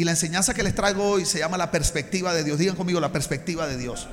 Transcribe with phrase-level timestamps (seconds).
[0.00, 2.58] Y la enseñanza que les traigo hoy se llama la perspectiva de Dios.
[2.58, 4.08] Digan conmigo la perspectiva de Dios.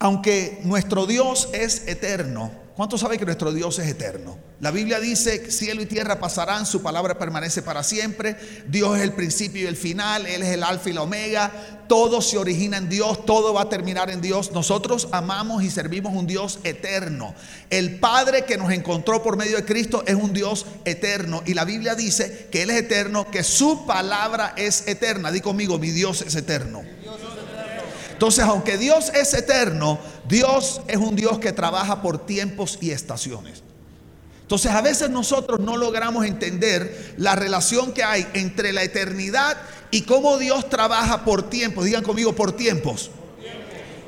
[0.00, 2.50] Aunque nuestro Dios es eterno,
[2.82, 4.36] ¿cuántos saben que nuestro Dios es eterno?
[4.58, 8.36] La Biblia dice, cielo y tierra pasarán, su palabra permanece para siempre,
[8.66, 11.52] Dios es el principio y el final, Él es el alfa y la omega,
[11.86, 14.50] todo se origina en Dios, todo va a terminar en Dios.
[14.50, 17.36] Nosotros amamos y servimos un Dios eterno.
[17.70, 21.64] El Padre que nos encontró por medio de Cristo es un Dios eterno y la
[21.64, 25.30] Biblia dice que Él es eterno, que su palabra es eterna.
[25.30, 26.82] Di conmigo, mi Dios es eterno.
[28.22, 33.64] Entonces, aunque Dios es eterno, Dios es un Dios que trabaja por tiempos y estaciones.
[34.42, 39.56] Entonces, a veces nosotros no logramos entender la relación que hay entre la eternidad
[39.90, 41.84] y cómo Dios trabaja por tiempos.
[41.84, 43.10] Digan conmigo, por tiempos.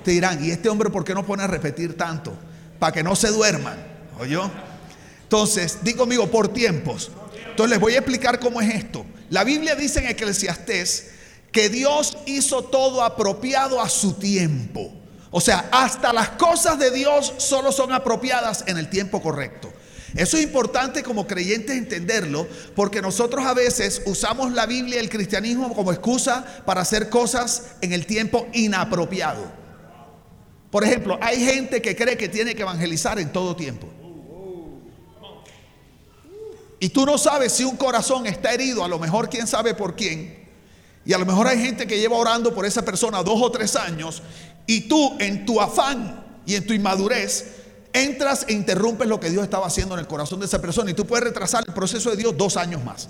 [0.05, 2.39] Te dirán, ¿y este hombre por qué no pone a repetir tanto?
[2.79, 3.85] Para que no se duerman.
[4.21, 4.49] ¿Oyó?
[5.25, 7.11] Entonces, di conmigo, por tiempos.
[7.51, 9.05] Entonces, les voy a explicar cómo es esto.
[9.31, 11.14] La Biblia dice en Eclesiastés
[11.55, 14.93] que Dios hizo todo apropiado a su tiempo.
[15.31, 19.73] O sea, hasta las cosas de Dios solo son apropiadas en el tiempo correcto.
[20.17, 25.09] Eso es importante como creyentes entenderlo, porque nosotros a veces usamos la Biblia y el
[25.09, 29.45] cristianismo como excusa para hacer cosas en el tiempo inapropiado.
[30.73, 33.87] Por ejemplo, hay gente que cree que tiene que evangelizar en todo tiempo.
[36.81, 39.95] Y tú no sabes si un corazón está herido, a lo mejor quién sabe por
[39.95, 40.44] quién,
[41.05, 43.77] y a lo mejor hay gente que lleva orando por esa persona dos o tres
[43.77, 44.23] años
[44.67, 49.45] y tú en tu afán y en tu inmadurez entras e interrumpes lo que Dios
[49.45, 52.17] estaba haciendo en el corazón de esa persona y tú puedes retrasar el proceso de
[52.17, 53.09] Dios dos años más.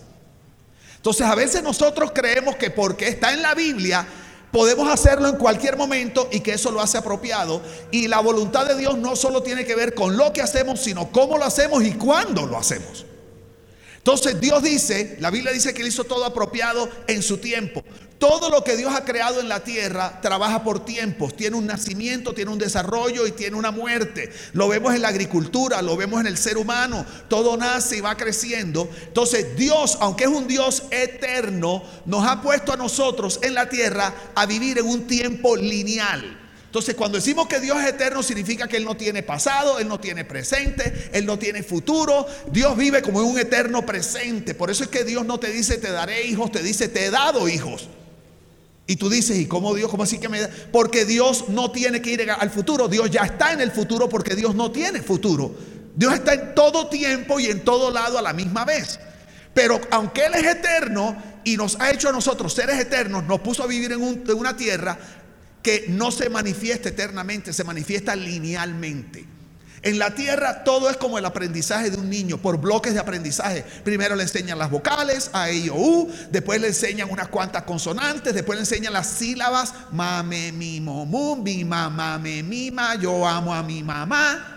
[0.96, 4.06] Entonces a veces nosotros creemos que porque está en la Biblia
[4.50, 7.60] podemos hacerlo en cualquier momento y que eso lo hace apropiado.
[7.90, 11.10] Y la voluntad de Dios no solo tiene que ver con lo que hacemos, sino
[11.10, 13.04] cómo lo hacemos y cuándo lo hacemos.
[14.04, 17.82] Entonces Dios dice, la Biblia dice que Él hizo todo apropiado en su tiempo.
[18.18, 21.34] Todo lo que Dios ha creado en la tierra trabaja por tiempos.
[21.34, 24.30] Tiene un nacimiento, tiene un desarrollo y tiene una muerte.
[24.52, 27.06] Lo vemos en la agricultura, lo vemos en el ser humano.
[27.28, 28.90] Todo nace y va creciendo.
[29.06, 34.14] Entonces Dios, aunque es un Dios eterno, nos ha puesto a nosotros en la tierra
[34.34, 36.43] a vivir en un tiempo lineal.
[36.74, 40.00] Entonces, cuando decimos que Dios es eterno, significa que Él no tiene pasado, Él no
[40.00, 42.26] tiene presente, Él no tiene futuro.
[42.50, 44.56] Dios vive como en un eterno presente.
[44.56, 47.10] Por eso es que Dios no te dice, te daré hijos, te dice, te he
[47.12, 47.88] dado hijos.
[48.88, 49.88] Y tú dices, ¿y cómo Dios?
[49.88, 50.50] ¿Cómo así que me da?
[50.72, 52.88] Porque Dios no tiene que ir al futuro.
[52.88, 55.54] Dios ya está en el futuro porque Dios no tiene futuro.
[55.94, 58.98] Dios está en todo tiempo y en todo lado a la misma vez.
[59.54, 63.62] Pero aunque Él es eterno y nos ha hecho a nosotros seres eternos, nos puso
[63.62, 64.98] a vivir en, en una tierra,
[65.64, 69.24] que no se manifiesta eternamente, se manifiesta linealmente.
[69.80, 73.64] En la tierra todo es como el aprendizaje de un niño, por bloques de aprendizaje.
[73.82, 78.34] Primero le enseñan las vocales, A, I, O, U, después le enseñan unas cuantas consonantes,
[78.34, 83.54] después le enseñan las sílabas, mame, mi, mo, mu, mi, mamá, me, mima, yo amo
[83.54, 84.50] a mi mamá.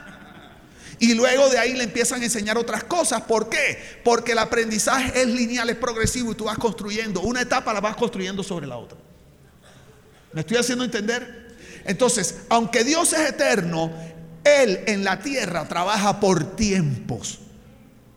[0.99, 3.21] Y luego de ahí le empiezan a enseñar otras cosas.
[3.21, 4.01] ¿Por qué?
[4.03, 7.21] Porque el aprendizaje es lineal, es progresivo y tú vas construyendo.
[7.21, 9.06] Una etapa la vas construyendo sobre la otra.
[10.37, 11.55] ¿Me estoy haciendo entender?
[11.83, 13.91] Entonces, aunque Dios es eterno,
[14.43, 17.39] Él en la tierra trabaja por tiempos.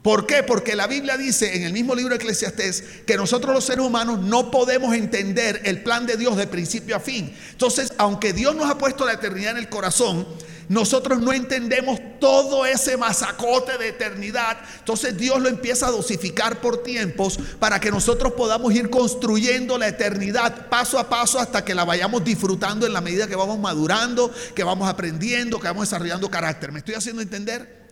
[0.02, 0.42] ¿Por qué?
[0.42, 4.18] Porque la Biblia dice en el mismo libro de Eclesiastés que nosotros los seres humanos
[4.18, 7.34] no podemos entender el plan de Dios de principio a fin.
[7.52, 10.28] Entonces, aunque Dios nos ha puesto la eternidad en el corazón,
[10.70, 14.56] nosotros no entendemos todo ese masacote de eternidad.
[14.78, 19.88] Entonces Dios lo empieza a dosificar por tiempos para que nosotros podamos ir construyendo la
[19.88, 24.32] eternidad paso a paso hasta que la vayamos disfrutando en la medida que vamos madurando,
[24.54, 26.70] que vamos aprendiendo, que vamos desarrollando carácter.
[26.70, 27.88] ¿Me estoy haciendo entender?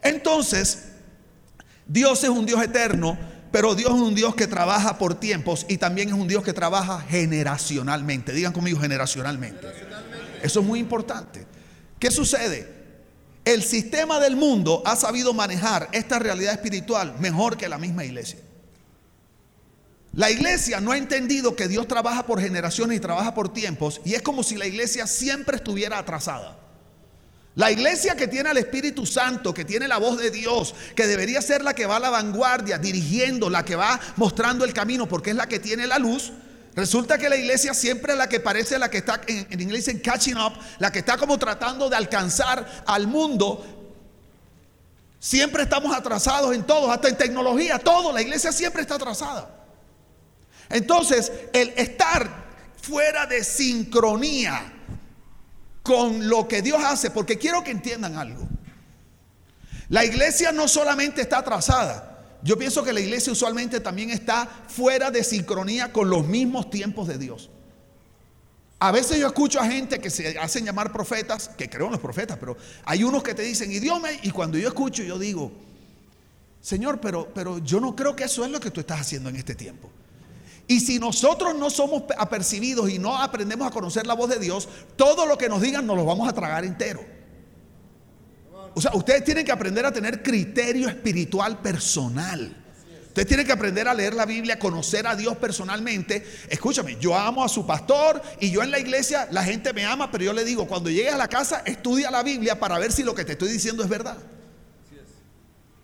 [0.00, 0.84] Entonces,
[1.84, 3.18] Dios es un Dios eterno,
[3.50, 6.52] pero Dios es un Dios que trabaja por tiempos y también es un Dios que
[6.52, 8.32] trabaja generacionalmente.
[8.32, 9.66] Digan conmigo generacionalmente.
[10.44, 11.49] Eso es muy importante.
[12.00, 12.66] ¿Qué sucede?
[13.44, 18.40] El sistema del mundo ha sabido manejar esta realidad espiritual mejor que la misma iglesia.
[20.14, 24.14] La iglesia no ha entendido que Dios trabaja por generaciones y trabaja por tiempos y
[24.14, 26.58] es como si la iglesia siempre estuviera atrasada.
[27.54, 31.42] La iglesia que tiene al Espíritu Santo, que tiene la voz de Dios, que debería
[31.42, 35.30] ser la que va a la vanguardia, dirigiendo, la que va mostrando el camino, porque
[35.30, 36.32] es la que tiene la luz,
[36.80, 39.98] Resulta que la iglesia siempre es la que parece la que está, en, inglés en
[39.98, 43.62] catching up, la que está como tratando de alcanzar al mundo.
[45.18, 48.14] Siempre estamos atrasados en todo, hasta en tecnología, todo.
[48.14, 49.50] La iglesia siempre está atrasada.
[50.70, 52.46] Entonces, el estar
[52.80, 54.72] fuera de sincronía
[55.82, 58.48] con lo que Dios hace, porque quiero que entiendan algo.
[59.90, 62.09] La iglesia no solamente está atrasada,
[62.42, 67.06] Yo pienso que la iglesia usualmente también está fuera de sincronía con los mismos tiempos
[67.08, 67.50] de Dios.
[68.78, 72.00] A veces yo escucho a gente que se hacen llamar profetas, que creo en los
[72.00, 75.52] profetas, pero hay unos que te dicen idioma y cuando yo escucho yo digo,
[76.62, 79.36] Señor, pero, pero yo no creo que eso es lo que tú estás haciendo en
[79.36, 79.90] este tiempo.
[80.66, 84.66] Y si nosotros no somos apercibidos y no aprendemos a conocer la voz de Dios,
[84.96, 87.04] todo lo que nos digan nos lo vamos a tragar entero.
[88.74, 92.56] O sea, ustedes tienen que aprender a tener criterio espiritual personal.
[93.08, 96.24] Ustedes tienen que aprender a leer la Biblia, conocer a Dios personalmente.
[96.48, 100.12] Escúchame, yo amo a su pastor y yo en la iglesia la gente me ama,
[100.12, 103.02] pero yo le digo, cuando llegues a la casa, estudia la Biblia para ver si
[103.02, 104.16] lo que te estoy diciendo es verdad.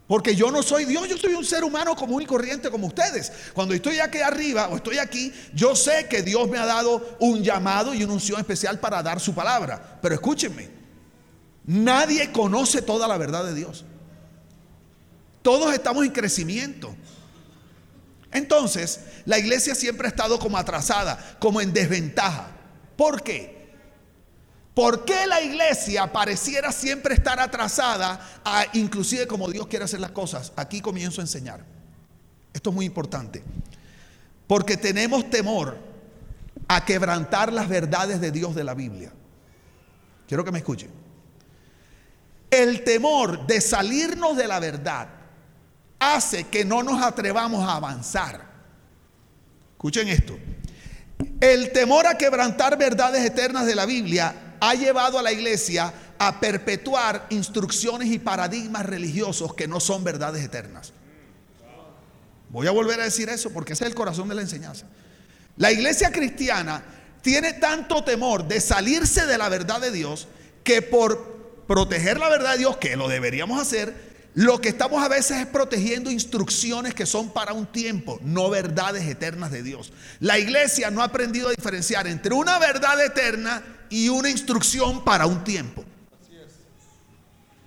[0.06, 3.32] Porque yo no soy Dios, yo soy un ser humano común y corriente como ustedes.
[3.52, 7.42] Cuando estoy aquí arriba o estoy aquí, yo sé que Dios me ha dado un
[7.42, 9.98] llamado y una unción especial para dar su palabra.
[10.00, 10.68] Pero escúchenme,
[11.66, 13.84] nadie conoce toda la verdad de Dios.
[15.42, 16.94] Todos estamos en crecimiento.
[18.32, 22.48] Entonces, la iglesia siempre ha estado como atrasada, como en desventaja.
[22.96, 23.56] ¿Por qué?
[24.74, 28.20] ¿Por qué la iglesia pareciera siempre estar atrasada
[28.74, 30.52] inclusive como Dios quiere hacer las cosas?
[30.54, 31.64] Aquí comienzo a enseñar.
[32.52, 33.42] Esto es muy importante.
[34.46, 35.78] Porque tenemos temor
[36.68, 39.12] a quebrantar las verdades de Dios de la Biblia.
[40.28, 41.05] Quiero que me escuchen.
[42.50, 45.08] El temor de salirnos de la verdad
[45.98, 48.46] hace que no nos atrevamos a avanzar.
[49.72, 50.38] Escuchen esto.
[51.40, 56.40] El temor a quebrantar verdades eternas de la Biblia ha llevado a la iglesia a
[56.40, 60.92] perpetuar instrucciones y paradigmas religiosos que no son verdades eternas.
[62.48, 64.86] Voy a volver a decir eso porque ese es el corazón de la enseñanza.
[65.56, 66.82] La iglesia cristiana
[67.22, 70.28] tiene tanto temor de salirse de la verdad de Dios
[70.62, 71.35] que por
[71.66, 75.46] proteger la verdad de Dios, que lo deberíamos hacer, lo que estamos a veces es
[75.46, 79.92] protegiendo instrucciones que son para un tiempo, no verdades eternas de Dios.
[80.20, 85.26] La iglesia no ha aprendido a diferenciar entre una verdad eterna y una instrucción para
[85.26, 85.84] un tiempo.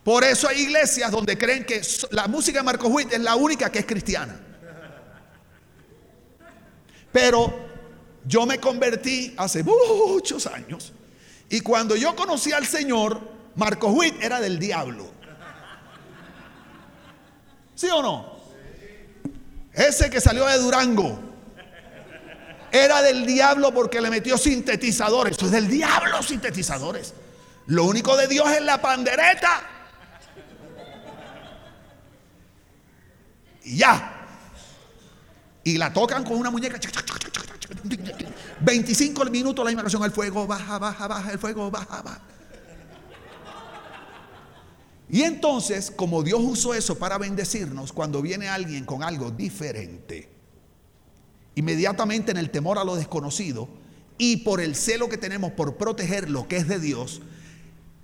[0.04, 1.82] Por eso hay iglesias donde creen que
[2.12, 4.40] la música de Marcos Witt es la única que es cristiana.
[7.12, 7.68] Pero
[8.26, 10.94] yo me convertí hace muchos años
[11.50, 15.12] y cuando yo conocí al Señor, Marcos Witt era del diablo.
[17.76, 18.40] ¿Sí o no?
[19.74, 21.20] Ese que salió de Durango
[22.72, 25.32] era del diablo porque le metió sintetizadores.
[25.32, 27.14] Esto es del diablo sintetizadores.
[27.68, 29.62] Lo único de Dios es la pandereta.
[33.66, 34.26] Y ya.
[35.66, 36.80] Y la tocan con una muñeca.
[38.62, 40.04] 25 minutos la inmersión.
[40.04, 41.32] El fuego baja, baja, baja.
[41.32, 42.22] El fuego baja, baja.
[45.10, 50.30] Y entonces, como Dios usó eso para bendecirnos, cuando viene alguien con algo diferente,
[51.56, 53.68] inmediatamente en el temor a lo desconocido
[54.18, 57.22] y por el celo que tenemos por proteger lo que es de Dios,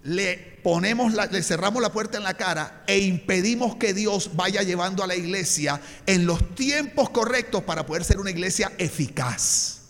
[0.04, 5.04] le ponemos le cerramos la puerta en la cara e impedimos que Dios vaya llevando
[5.04, 9.81] a la iglesia en los tiempos correctos para poder ser una iglesia eficaz.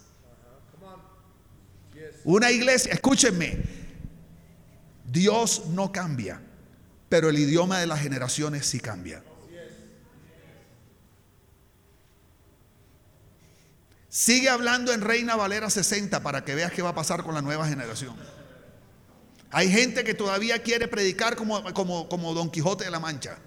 [2.24, 3.60] Una iglesia, escúchenme,
[5.06, 6.42] Dios no cambia,
[7.16, 9.24] pero el idioma de las generaciones sí cambia.
[14.10, 17.42] Sigue hablando en Reina Valera 60 para que veas qué va a pasar con la
[17.42, 18.18] nueva generación.
[19.50, 23.38] Hay gente que todavía quiere predicar como, como, como Don Quijote de la Mancha.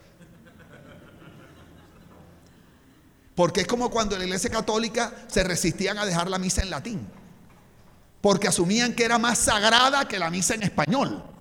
[3.34, 6.70] Porque es como cuando en la iglesia católica se resistían a dejar la misa en
[6.70, 7.06] latín.
[8.22, 11.37] Porque asumían que era más sagrada que la misa en español.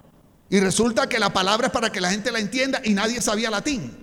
[0.50, 3.50] Y resulta que la palabra es para que la gente la entienda y nadie sabía
[3.50, 3.96] latín.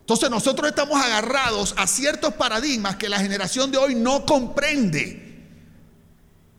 [0.00, 5.44] Entonces nosotros estamos agarrados a ciertos paradigmas que la generación de hoy no comprende.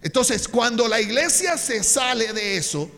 [0.02, 2.92] Entonces cuando la iglesia se sale de eso,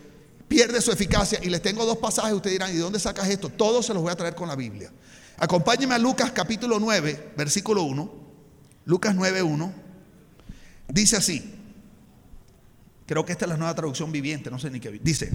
[0.48, 1.40] pierde su eficacia.
[1.44, 3.50] Y les tengo dos pasajes, ustedes dirán, ¿y de dónde sacas esto?
[3.50, 4.92] Todos se los voy a traer con la Biblia.
[5.38, 8.12] Acompáñenme a Lucas capítulo 9, versículo 1.
[8.86, 9.74] Lucas 9, 1.
[10.90, 11.56] Dice así.
[13.06, 14.92] Creo que esta es la nueva traducción viviente, no sé ni qué.
[15.02, 15.32] Dice,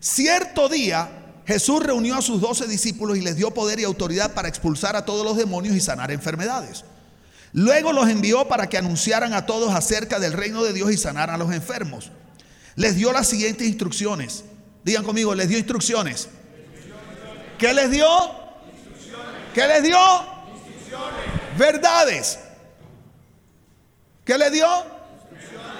[0.00, 1.08] cierto día
[1.46, 5.04] Jesús reunió a sus doce discípulos y les dio poder y autoridad para expulsar a
[5.04, 6.84] todos los demonios y sanar enfermedades.
[7.52, 11.36] Luego los envió para que anunciaran a todos acerca del reino de Dios y sanaran
[11.36, 12.10] a los enfermos.
[12.74, 14.44] Les dio las siguientes instrucciones.
[14.84, 16.28] Digan conmigo, les dio instrucciones.
[17.58, 18.06] ¿Qué les dio?
[19.54, 19.98] ¿Qué les dio?
[21.56, 22.38] Verdades.
[24.24, 24.66] ¿Qué les dio?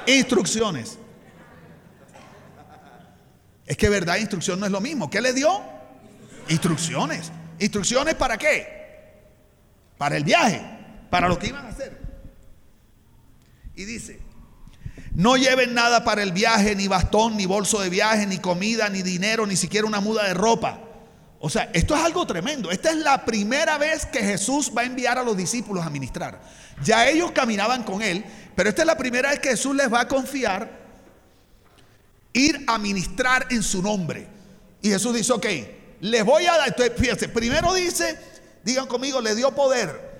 [0.07, 0.97] Instrucciones.
[3.67, 5.11] Es que verdad instrucción no es lo mismo.
[5.11, 5.61] ¿Qué le dio?
[6.49, 7.33] Instrucciones.
[7.59, 8.77] ¿Instrucciones para qué?
[9.99, 10.63] para el viaje,
[11.11, 11.99] para lo que iban a hacer.
[13.75, 14.21] Y dice,
[15.15, 19.03] no lleven nada para el viaje, ni bastón, ni bolso de viaje, ni comida, ni
[19.03, 20.81] dinero, ni siquiera una muda de ropa.
[21.39, 22.71] O sea, esto es algo tremendo.
[22.71, 26.41] Esta es la primera vez que Jesús va a enviar a los discípulos a ministrar.
[26.83, 30.01] Ya ellos caminaban con él, pero esta es la primera vez que Jesús les va
[30.01, 30.86] a confiar
[32.37, 34.29] ir a ministrar en su nombre.
[34.83, 35.47] Y Jesús dice, ok,
[36.01, 38.19] les voy a dar, fíjense, primero dice,
[38.63, 40.19] digan conmigo, le dio poder.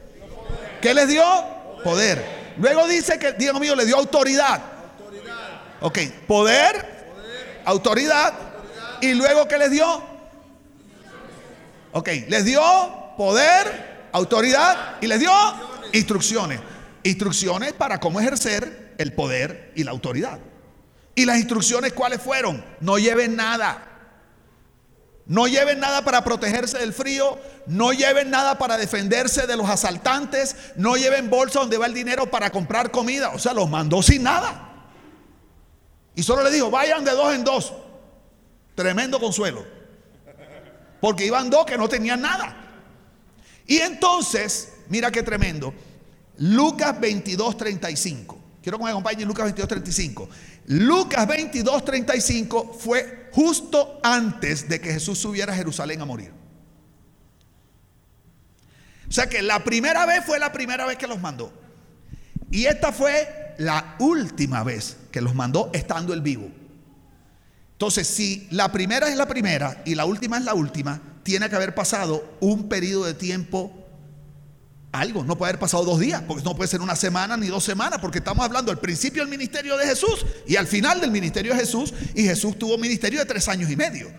[0.81, 1.23] ¿Qué les dio?
[1.85, 2.55] Poder.
[2.59, 4.63] Luego dice que, digan conmigo, le dio autoridad.
[5.81, 7.07] Ok, poder,
[7.65, 8.33] autoridad.
[9.03, 10.03] Y luego que les dio?
[11.93, 12.63] Ok, les dio
[13.17, 15.33] poder, autoridad y les dio
[15.93, 16.61] instrucciones.
[17.03, 20.39] Instrucciones para cómo ejercer el poder y la autoridad.
[21.17, 22.65] ¿Y las instrucciones cuáles fueron?
[22.81, 23.83] No lleven nada.
[25.25, 30.55] No lleven nada para protegerse del frío, no lleven nada para defenderse de los asaltantes,
[30.77, 33.31] no lleven bolsa donde va el dinero para comprar comida.
[33.31, 34.87] O sea, los mandó sin nada.
[36.15, 37.73] Y solo le dijo, vayan de dos en dos.
[38.77, 39.65] Tremendo consuelo.
[41.01, 42.57] Porque iban dos que no tenían nada.
[43.67, 45.75] Y entonces, mira qué tremendo.
[46.39, 48.39] Lucas 22, 35.
[48.63, 50.29] Quiero que me acompañen Lucas 22, 35.
[50.67, 56.33] Lucas 22, 35 fue justo antes de que Jesús subiera a Jerusalén a morir.
[59.09, 61.53] O sea que la primera vez fue la primera vez que los mandó.
[62.51, 66.51] Y esta fue la última vez que los mandó estando el vivo.
[67.73, 71.57] Entonces, si la primera es la primera y la última es la última, tiene que
[71.57, 73.86] haber pasado un periodo de tiempo
[74.93, 75.25] algo.
[75.25, 77.99] No puede haber pasado dos días, porque no puede ser una semana ni dos semanas,
[78.01, 81.61] porque estamos hablando al principio del ministerio de Jesús y al final del ministerio de
[81.61, 84.11] Jesús, y Jesús tuvo un ministerio de tres años y medio.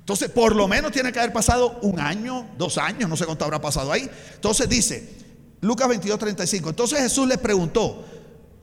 [0.00, 3.44] Entonces, por lo menos tiene que haber pasado un año, dos años, no sé cuánto
[3.44, 4.10] habrá pasado ahí.
[4.34, 5.08] Entonces dice,
[5.60, 6.70] Lucas 22, 35.
[6.70, 8.04] Entonces Jesús les preguntó,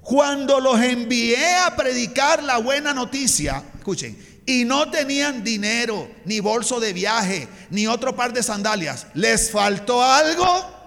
[0.02, 6.80] cuando los envié a predicar la buena noticia, escuchen, y no tenían dinero, ni bolso
[6.80, 10.79] de viaje, ni otro par de sandalias, ¿les faltó algo?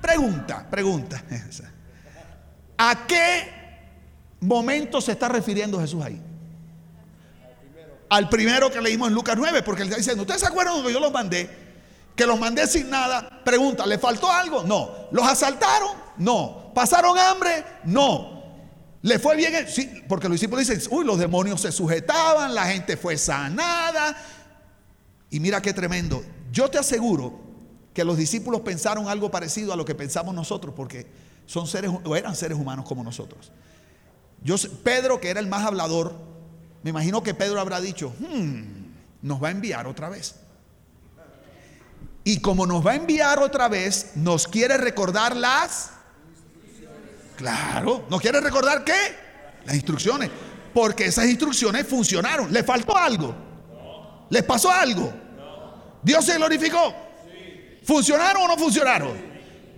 [0.00, 1.22] Pregunta, pregunta.
[2.78, 3.48] ¿A qué
[4.40, 6.22] momento se está refiriendo Jesús ahí?
[8.08, 10.90] Al primero que leímos en Lucas 9, porque él está diciendo, ¿ustedes se acuerdan cuando
[10.90, 11.50] yo los mandé?
[12.16, 13.42] Que los mandé sin nada.
[13.44, 14.62] Pregunta, ¿le faltó algo?
[14.64, 15.08] No.
[15.12, 15.90] ¿Los asaltaron?
[16.16, 16.72] No.
[16.74, 17.64] ¿Pasaron hambre?
[17.84, 18.38] No.
[19.02, 19.66] ¿Le fue bien?
[19.68, 24.16] Sí, porque los discípulos dicen, uy, los demonios se sujetaban, la gente fue sanada.
[25.30, 26.24] Y mira qué tremendo.
[26.50, 27.47] Yo te aseguro
[27.98, 31.04] que los discípulos pensaron algo parecido a lo que pensamos nosotros, porque
[31.46, 33.50] son seres o eran seres humanos como nosotros.
[34.40, 36.14] Yo, Pedro, que era el más hablador,
[36.84, 38.62] me imagino que Pedro habrá dicho, hmm,
[39.22, 40.36] nos va a enviar otra vez.
[42.22, 45.90] Y como nos va a enviar otra vez, nos quiere recordar las...
[47.34, 49.16] Claro, nos quiere recordar qué?
[49.64, 50.30] Las instrucciones.
[50.72, 52.52] Porque esas instrucciones funcionaron.
[52.52, 53.34] ¿Le faltó algo?
[54.30, 55.12] ¿Les pasó algo?
[56.00, 57.07] ¿Dios se glorificó?
[57.88, 59.16] ¿Funcionaron o no funcionaron?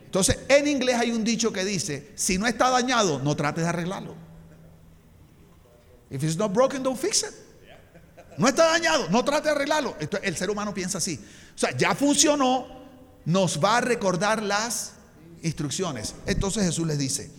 [0.05, 3.71] Entonces, en inglés hay un dicho que dice, si no está dañado, no trates de
[3.71, 4.17] arreglarlo.
[6.11, 7.33] If it's not broken, don't fix it.
[8.37, 9.97] No está dañado, no trate de arreglarlo.
[10.25, 11.21] el ser humano piensa así.
[11.55, 12.67] O sea, ya funcionó,
[13.26, 14.95] nos va a recordar las
[15.45, 16.17] instrucciones.
[16.26, 17.31] Entonces Jesús les dice,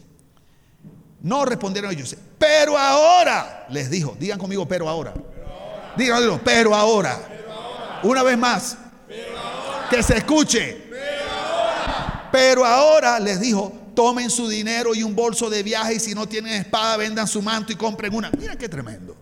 [1.19, 5.13] no respondieron ellos, pero ahora les dijo, digan conmigo, pero ahora.
[5.97, 7.99] Digan, pero ahora.
[8.03, 8.77] Una vez más,
[9.91, 10.77] que se escuche.
[12.31, 16.27] Pero ahora les dijo, tomen su dinero y un bolso de viaje y si no
[16.27, 18.31] tienen espada, vendan su manto y compren una.
[18.31, 19.17] Mira qué tremendo.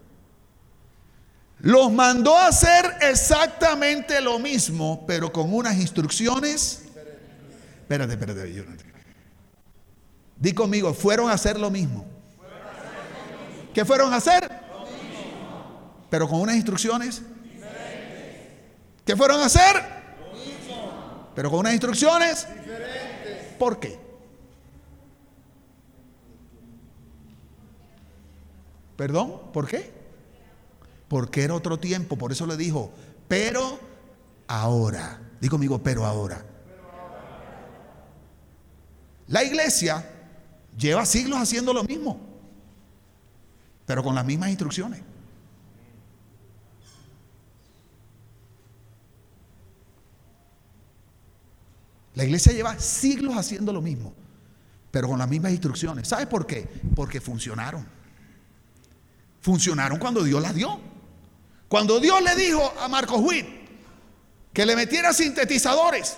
[1.61, 6.83] Los mandó a hacer exactamente lo mismo, pero con unas instrucciones.
[7.81, 8.65] Espérate, espérate.
[10.37, 12.05] Di conmigo, fueron a hacer lo mismo.
[13.73, 14.49] ¿Qué fueron a hacer?
[16.09, 17.23] Pero con unas instrucciones.
[19.03, 19.98] ¿Qué fueron a hacer?
[21.39, 23.53] Pero con unas instrucciones diferentes.
[23.57, 23.97] ¿Por qué?
[28.97, 29.43] ¿Perdón?
[29.53, 29.89] ¿Por qué?
[31.07, 32.91] Porque era otro tiempo, por eso le dijo,
[33.29, 33.79] pero
[34.49, 35.21] ahora.
[35.39, 36.45] Digo conmigo, pero ahora.
[39.27, 40.11] La iglesia
[40.77, 42.19] lleva siglos haciendo lo mismo,
[43.85, 45.08] pero con las mismas instrucciones.
[52.15, 54.13] La iglesia lleva siglos haciendo lo mismo,
[54.91, 56.07] pero con las mismas instrucciones.
[56.07, 56.67] ¿Sabes por qué?
[56.95, 57.85] Porque funcionaron.
[59.41, 60.79] Funcionaron cuando Dios las dio.
[61.67, 63.45] Cuando Dios le dijo a Marcos Witt
[64.51, 66.17] que le metiera sintetizadores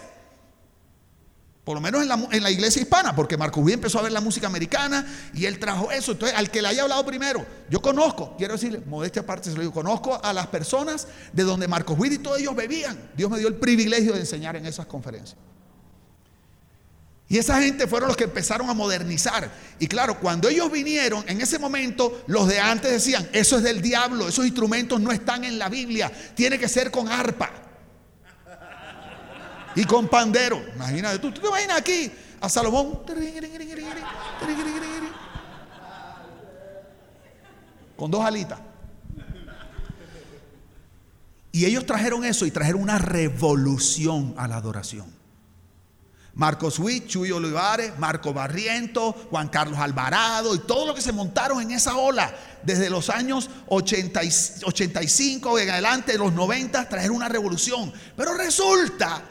[1.63, 4.47] por lo menos en la, iglesia hispana, porque Marcos Witt empezó a ver la música
[4.47, 6.13] americana y él trajo eso.
[6.13, 9.61] Entonces, al que le haya hablado primero, yo conozco, quiero decirle, modestia aparte se lo
[9.61, 13.11] digo, conozco a las personas de donde Marcos Witt y todos ellos bebían.
[13.15, 15.37] Dios me dio el privilegio de enseñar en esas conferencias.
[17.31, 19.49] Y esa gente fueron los que empezaron a modernizar.
[19.79, 23.81] Y claro, cuando ellos vinieron, en ese momento los de antes decían, eso es del
[23.81, 27.49] diablo, esos instrumentos no están en la Biblia, tiene que ser con arpa.
[29.77, 30.61] Y con pandero.
[30.75, 32.11] Imagínate, tú, te imaginas aquí
[32.41, 32.99] a Salomón.
[37.95, 38.59] Con dos alitas.
[41.53, 45.20] Y ellos trajeron eso y trajeron una revolución a la adoración.
[46.33, 51.61] Marcos Witt, Chuy Olivares, Marco Barriento, Juan Carlos Alvarado y todo lo que se montaron
[51.61, 52.33] en esa ola
[52.63, 54.21] desde los años 80,
[54.63, 57.91] 85 en adelante, los 90, trajeron una revolución.
[58.15, 59.23] Pero resulta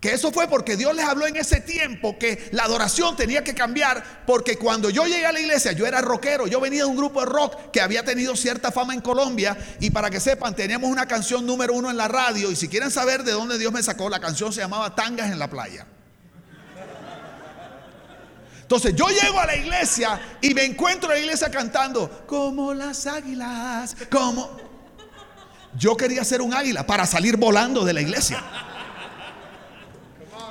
[0.00, 3.54] que eso fue porque Dios les habló en ese tiempo que la adoración tenía que
[3.54, 6.96] cambiar porque cuando yo llegué a la iglesia yo era rockero, yo venía de un
[6.96, 10.90] grupo de rock que había tenido cierta fama en Colombia y para que sepan teníamos
[10.90, 13.80] una canción número uno en la radio y si quieren saber de dónde Dios me
[13.80, 15.86] sacó, la canción se llamaba Tangas en la playa.
[18.72, 23.06] Entonces yo llego a la iglesia y me encuentro en la iglesia cantando como las
[23.06, 24.48] águilas, como...
[25.76, 28.42] Yo quería ser un águila para salir volando de la iglesia.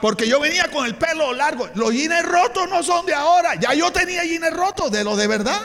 [0.03, 1.67] Porque yo venía con el pelo largo.
[1.73, 3.55] Los jeans rotos no son de ahora.
[3.55, 5.59] Ya yo tenía jeans rotos de lo de verdad.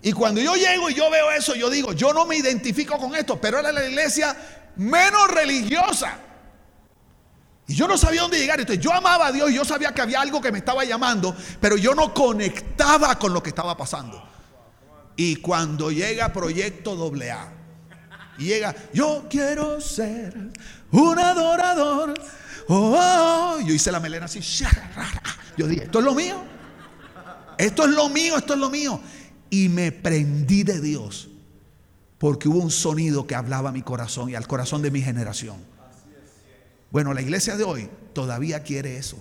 [0.00, 3.16] Y cuando yo llego y yo veo eso, yo digo, yo no me identifico con
[3.16, 4.36] esto, pero era la iglesia
[4.76, 6.18] menos religiosa.
[7.66, 8.60] Y yo no sabía dónde llegar.
[8.60, 11.34] Entonces yo amaba a Dios y yo sabía que había algo que me estaba llamando,
[11.60, 14.22] pero yo no conectaba con lo que estaba pasando.
[15.16, 17.52] Y cuando llega Proyecto AA,
[18.38, 20.50] y llega, yo quiero ser
[20.90, 22.14] un adorador.
[22.68, 24.40] Oh, oh, yo hice la melena así.
[25.56, 26.42] Yo dije, esto es lo mío.
[27.58, 29.00] Esto es lo mío, esto es lo mío.
[29.50, 31.28] Y me prendí de Dios
[32.18, 35.56] porque hubo un sonido que hablaba a mi corazón y al corazón de mi generación.
[36.94, 39.20] Bueno, la iglesia de hoy todavía quiere eso,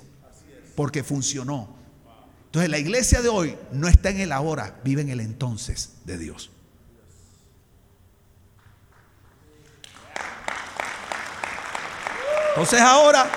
[0.75, 1.75] porque funcionó.
[2.45, 6.19] Entonces la iglesia de hoy no está en el ahora, vive en el entonces de
[6.19, 6.51] Dios.
[12.49, 13.27] Entonces ahora,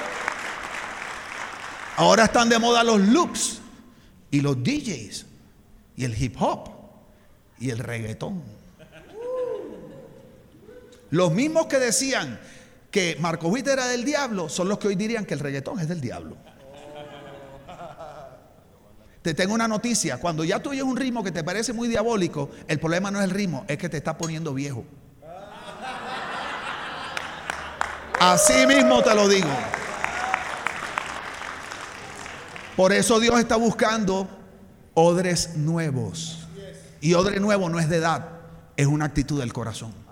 [1.96, 3.62] ahora están de moda los loops
[4.30, 5.24] y los DJs
[5.96, 6.68] y el hip hop
[7.58, 8.42] y el reggaetón.
[11.08, 12.38] Los mismos que decían,
[12.96, 15.86] que Marco Witt era del diablo son los que hoy dirían que el reggaetón es
[15.86, 16.34] del diablo.
[19.20, 22.48] Te tengo una noticia, cuando ya tú oyes un ritmo que te parece muy diabólico,
[22.66, 24.82] el problema no es el ritmo, es que te está poniendo viejo.
[28.18, 29.50] Así mismo te lo digo.
[32.76, 34.26] Por eso Dios está buscando
[34.94, 36.48] odres nuevos.
[37.02, 38.26] Y odre nuevo no es de edad,
[38.74, 40.05] es una actitud del corazón.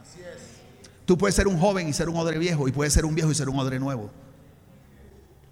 [1.04, 3.30] Tú puedes ser un joven y ser un odre viejo, y puedes ser un viejo
[3.30, 4.10] y ser un odre nuevo.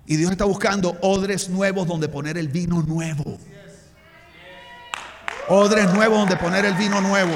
[0.06, 3.38] Y Dios está buscando odres nuevos donde poner el vino nuevo.
[5.48, 7.34] Odres nuevos donde poner el vino nuevo.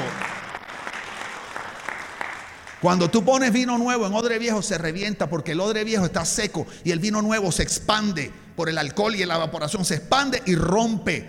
[2.81, 6.25] Cuando tú pones vino nuevo en odre viejo se revienta porque el odre viejo está
[6.25, 9.83] seco y el vino nuevo se expande por el alcohol y la evaporación.
[9.83, 11.27] Se expande y rompe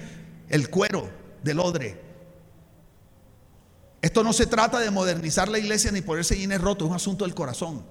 [0.49, 1.09] el cuero
[1.43, 2.08] del odre.
[4.09, 7.27] Esto no se trata de modernizar la iglesia ni ponerse jeans rotos, es un asunto
[7.27, 7.85] del corazón.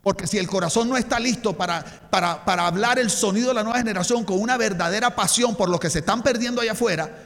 [0.00, 3.64] Porque si el corazón no está listo para, para, para, hablar el sonido de la
[3.64, 7.18] nueva generación con una verdadera pasión por lo que se están perdiendo allá afuera,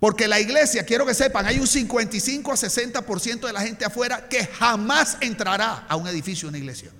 [0.00, 4.28] porque la iglesia, quiero que sepan, hay un 55 a 60% de la gente afuera
[4.28, 6.90] que jamás entrará a un edificio, una iglesia.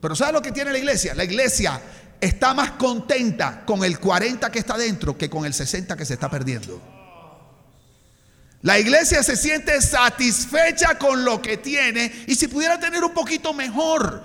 [0.00, 1.14] Pero ¿sabe lo que tiene la iglesia?
[1.14, 1.80] La iglesia
[2.20, 6.14] está más contenta con el 40 que está dentro que con el 60 que se
[6.14, 6.97] está perdiendo.
[8.62, 13.54] La iglesia se siente satisfecha con lo que tiene y si pudiera tener un poquito
[13.54, 14.22] mejor.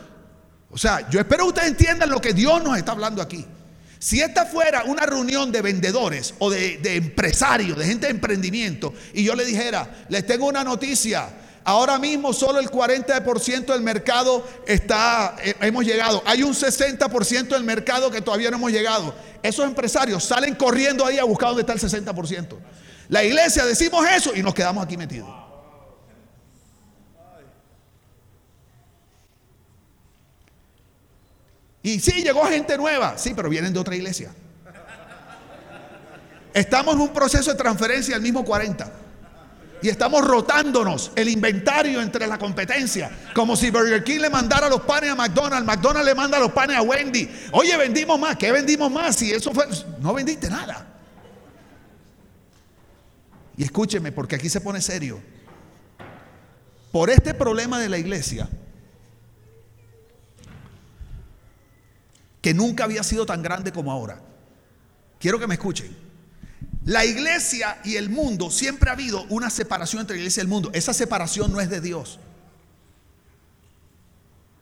[0.71, 3.45] O sea, yo espero que ustedes entiendan lo que Dios nos está hablando aquí.
[3.99, 9.23] Si esta fuera una reunión de vendedores o de, empresarios, de gente de emprendimiento, y
[9.23, 11.29] yo le dijera, les tengo una noticia,
[11.63, 17.63] ahora mismo solo el 40% del mercado está, eh, hemos llegado, hay un 60% del
[17.63, 19.15] mercado que todavía no hemos llegado.
[19.41, 22.57] Esos empresarios salen corriendo ahí a buscar dónde está el 60%.
[23.13, 25.29] La iglesia decimos eso y nos quedamos aquí metidos.
[31.83, 34.33] Y sí, llegó gente nueva, sí, pero vienen de otra iglesia.
[36.55, 38.91] Estamos en un proceso de transferencia al mismo 40.
[39.83, 43.11] Y estamos rotándonos el inventario entre la competencia.
[43.35, 46.77] Como si Burger King le mandara los panes a McDonald's, McDonald's le manda los panes
[46.77, 47.29] a Wendy.
[47.51, 48.37] Oye, vendimos más.
[48.37, 49.17] ¿Qué vendimos más?
[49.17, 49.67] Si eso fue.
[49.99, 50.92] No vendiste nada.
[53.57, 55.21] Y escúcheme, porque aquí se pone serio.
[56.91, 58.49] Por este problema de la iglesia,
[62.41, 64.21] que nunca había sido tan grande como ahora.
[65.19, 65.95] Quiero que me escuchen.
[66.85, 70.49] La iglesia y el mundo, siempre ha habido una separación entre la iglesia y el
[70.49, 70.69] mundo.
[70.73, 72.19] Esa separación no es de Dios.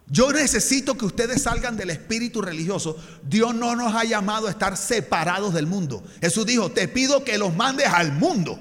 [0.06, 2.98] Yo necesito que ustedes salgan del espíritu religioso.
[3.24, 6.04] Dios no nos ha llamado a estar separados del mundo.
[6.20, 8.60] Jesús dijo, te pido que los mandes al mundo.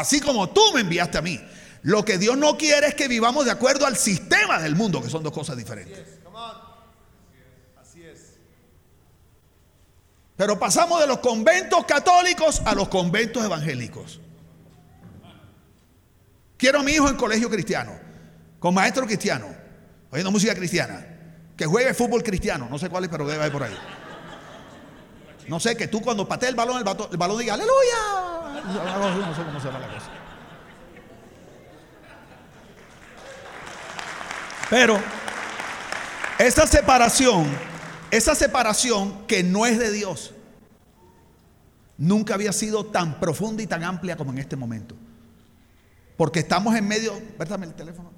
[0.00, 1.40] Así como tú me enviaste a mí.
[1.82, 5.08] Lo que Dios no quiere es que vivamos de acuerdo al sistema del mundo, que
[5.08, 5.98] son dos cosas diferentes.
[10.36, 14.20] Pero pasamos de los conventos católicos a los conventos evangélicos.
[16.58, 17.92] Quiero a mi hijo en colegio cristiano,
[18.58, 19.46] con maestro cristiano,
[20.10, 21.06] oyendo música cristiana,
[21.56, 23.76] que juegue fútbol cristiano, no sé cuál es, pero debe ir por ahí.
[25.48, 28.35] No sé, que tú cuando patees el balón, el balón, diga, aleluya.
[28.64, 30.10] No sé cómo la cosa.
[34.68, 34.98] Pero
[36.38, 37.46] esa separación
[38.10, 40.32] esa separación que no es de Dios
[41.98, 44.94] nunca había sido tan profunda y tan amplia como en este momento.
[46.16, 48.12] Porque estamos en medio, el teléfono.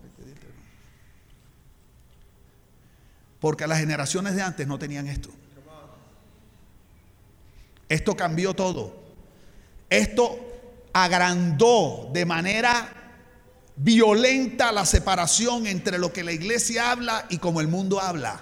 [3.41, 5.31] Porque las generaciones de antes no tenían esto.
[7.89, 8.98] Esto cambió todo.
[9.91, 10.39] Esto
[10.93, 12.95] agrandó de manera
[13.77, 18.41] violenta la separación entre lo que la iglesia habla y como el mundo habla.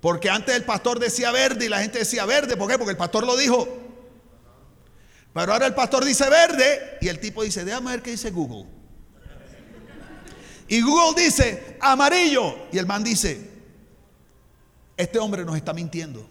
[0.00, 2.56] Porque antes el pastor decía verde y la gente decía verde.
[2.56, 2.78] ¿Por qué?
[2.78, 3.68] Porque el pastor lo dijo.
[5.34, 8.66] Pero ahora el pastor dice verde y el tipo dice, déjame ver qué dice Google.
[10.68, 12.68] Y Google dice amarillo.
[12.72, 13.50] Y el man dice,
[14.96, 16.28] este hombre nos está mintiendo.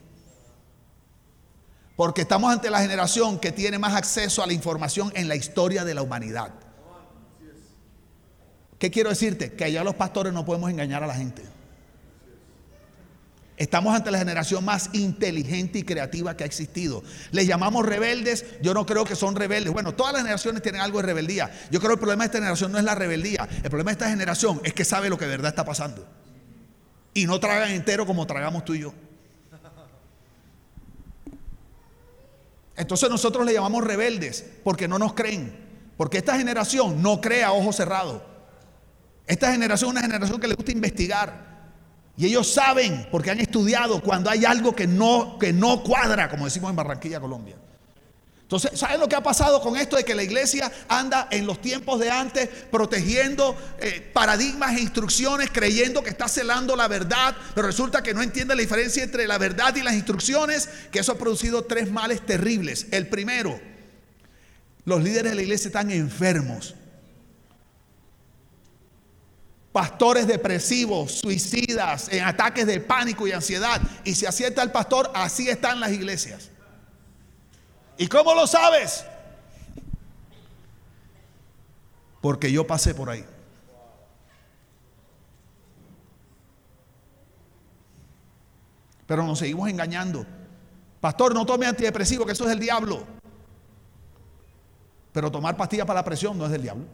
[1.98, 5.84] Porque estamos ante la generación que tiene más acceso a la información en la historia
[5.84, 6.54] de la humanidad.
[8.78, 9.54] ¿Qué quiero decirte?
[9.54, 11.42] Que allá los pastores no podemos engañar a la gente.
[13.58, 17.04] Estamos ante la generación más inteligente y creativa que ha existido.
[17.32, 19.74] Les llamamos rebeldes, yo no creo que son rebeldes.
[19.74, 21.50] Bueno, todas las generaciones tienen algo de rebeldía.
[21.72, 23.50] Yo creo que el problema de esta generación no es la rebeldía.
[23.64, 26.08] El problema de esta generación es que sabe lo que de verdad está pasando.
[27.16, 28.94] Y no tragan entero como tragamos tú y yo.
[32.78, 35.68] Entonces nosotros le llamamos rebeldes porque no nos creen.
[35.98, 38.22] Porque esta generación no cree a ojos cerrados.
[39.26, 41.48] Esta generación es una generación que le gusta investigar.
[42.16, 46.46] Y ellos saben, porque han estudiado, cuando hay algo que no, que no cuadra, como
[46.46, 47.56] decimos en Barranquilla, Colombia.
[48.48, 51.62] Entonces, ¿saben lo que ha pasado con esto de que la iglesia anda en los
[51.62, 57.68] tiempos de antes protegiendo eh, paradigmas e instrucciones, creyendo que está celando la verdad, pero
[57.68, 60.70] resulta que no entiende la diferencia entre la verdad y las instrucciones?
[60.94, 62.88] Que eso ha producido tres males terribles.
[62.92, 63.60] El primero,
[64.86, 66.74] los líderes de la iglesia están enfermos
[69.74, 73.80] pastores depresivos, suicidas, en ataques de pánico y ansiedad.
[74.06, 76.50] Y si acierta el pastor, así están las iglesias.
[77.98, 79.06] ¿Y cómo lo sabes?
[82.22, 83.26] Porque yo pasé por ahí.
[89.08, 90.26] Pero nos seguimos engañando.
[91.00, 93.04] Pastor, no tome antidepresivo, que eso es del diablo.
[95.14, 96.86] Pero tomar pastillas para la presión no es del diablo.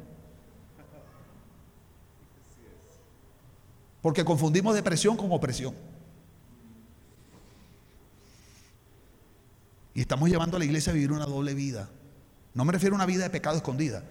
[4.01, 5.73] Porque confundimos depresión con opresión.
[9.93, 11.89] Y estamos llevando a la iglesia a vivir una doble vida.
[12.53, 14.03] No me refiero a una vida de pecado escondida.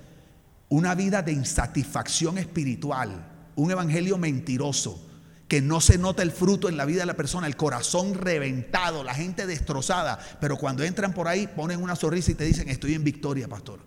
[0.69, 3.27] Una vida de insatisfacción espiritual.
[3.57, 5.01] Un evangelio mentiroso.
[5.49, 7.47] Que no se nota el fruto en la vida de la persona.
[7.47, 9.03] El corazón reventado.
[9.03, 10.19] La gente destrozada.
[10.41, 13.81] Pero cuando entran por ahí ponen una sonrisa y te dicen estoy en victoria, pastor.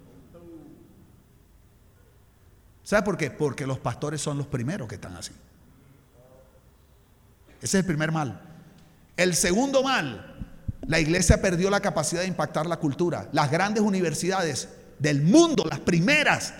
[2.84, 3.32] ¿Sabe por qué?
[3.32, 5.32] Porque los pastores son los primeros que están así.
[7.58, 8.42] Ese es el primer mal.
[9.18, 10.45] El segundo mal,
[10.88, 13.28] la iglesia perdió la capacidad de impactar la cultura.
[13.32, 14.70] Las grandes universidades
[15.00, 16.54] del mundo, las primeras,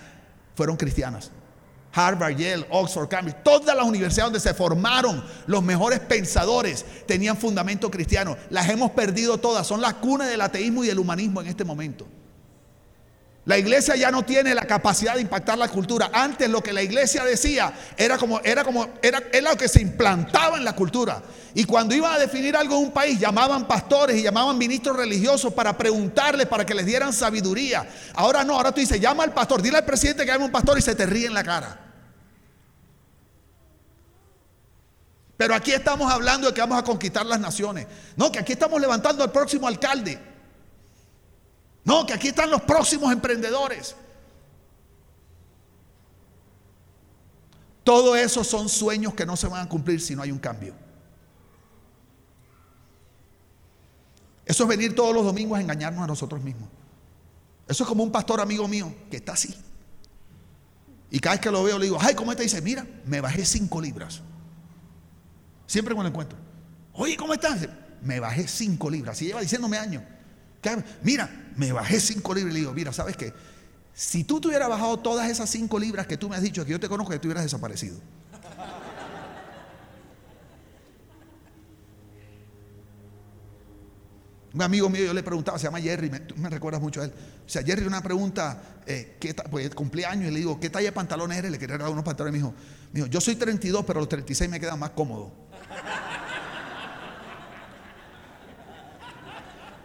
[0.54, 1.30] fueron cristianas.
[1.92, 7.90] Harvard, Yale, Oxford, Cambridge, todas las universidades donde se formaron los mejores pensadores tenían fundamento
[7.90, 8.36] cristiano.
[8.50, 12.06] Las hemos perdido todas, son las cunas del ateísmo y del humanismo en este momento.
[13.46, 16.10] La iglesia ya no tiene la capacidad de impactar la cultura.
[16.12, 20.56] Antes lo que la iglesia decía era como era como era, lo que se implantaba
[20.58, 21.22] en la cultura.
[21.54, 25.54] Y cuando iban a definir algo en un país, llamaban pastores y llamaban ministros religiosos
[25.54, 27.88] para preguntarles, para que les dieran sabiduría.
[28.14, 30.76] Ahora no, ahora tú dices, llama al pastor, dile al presidente que llame un pastor
[30.76, 31.78] y se te ríe en la cara.
[35.36, 37.86] Pero aquí estamos hablando de que vamos a conquistar las naciones.
[38.16, 40.35] No, que aquí estamos levantando al próximo alcalde.
[41.86, 43.94] No, que aquí están los próximos emprendedores.
[47.84, 50.74] Todo eso son sueños que no se van a cumplir si no hay un cambio.
[54.44, 56.68] Eso es venir todos los domingos a engañarnos a nosotros mismos.
[57.68, 59.54] Eso es como un pastor amigo mío que está así.
[61.08, 62.60] Y cada vez que lo veo le digo, ay, ¿cómo te dice?
[62.60, 64.22] Mira, me bajé cinco libras.
[65.68, 66.36] Siempre lo encuentro.
[66.94, 67.68] Oye, ¿cómo estás?
[68.02, 69.22] Me bajé cinco libras.
[69.22, 70.02] Y lleva diciéndome años.
[71.02, 73.32] Mira, me bajé cinco libras y le digo, mira, ¿sabes qué?
[73.94, 76.72] Si tú te hubieras bajado todas esas cinco libras que tú me has dicho que
[76.72, 77.96] yo te conozco, que tú hubieras desaparecido.
[84.52, 87.12] Un amigo mío, yo le preguntaba, se llama Jerry, me, me recuerdas mucho a él.
[87.44, 90.92] O sea, Jerry, una pregunta, eh, ¿qué pues cumpleaños, y le digo, ¿qué talla de
[90.92, 91.50] pantalones eres?
[91.50, 92.54] Le quería dar unos pantalones, me dijo,
[92.92, 95.30] me dijo, yo soy 32, pero los 36 me quedan más cómodos.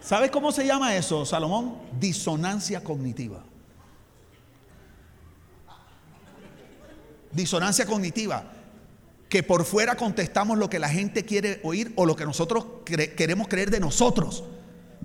[0.02, 1.78] ¿Sabes cómo se llama eso, Salomón?
[2.00, 3.44] Disonancia cognitiva.
[7.32, 8.44] Disonancia cognitiva.
[9.30, 13.48] Que por fuera contestamos lo que la gente quiere oír o lo que nosotros queremos
[13.48, 14.44] creer de nosotros.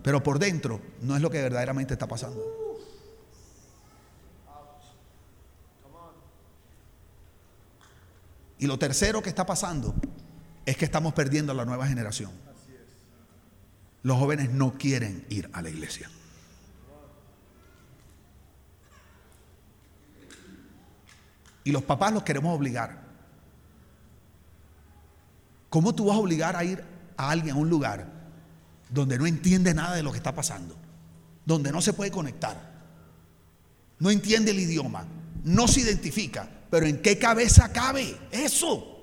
[0.02, 2.42] Pero por dentro no es lo que verdaderamente está pasando.
[8.58, 9.94] Y lo tercero que está pasando
[10.64, 12.45] es que estamos perdiendo a la nueva generación
[14.06, 16.08] los jóvenes no quieren ir a la iglesia.
[21.64, 23.02] Y los papás los queremos obligar.
[25.68, 26.84] ¿Cómo tú vas a obligar a ir
[27.16, 28.06] a alguien a un lugar
[28.90, 30.76] donde no entiende nada de lo que está pasando?
[31.44, 32.56] Donde no se puede conectar.
[33.98, 35.04] No entiende el idioma.
[35.42, 36.48] No se identifica.
[36.70, 38.95] Pero ¿en qué cabeza cabe eso?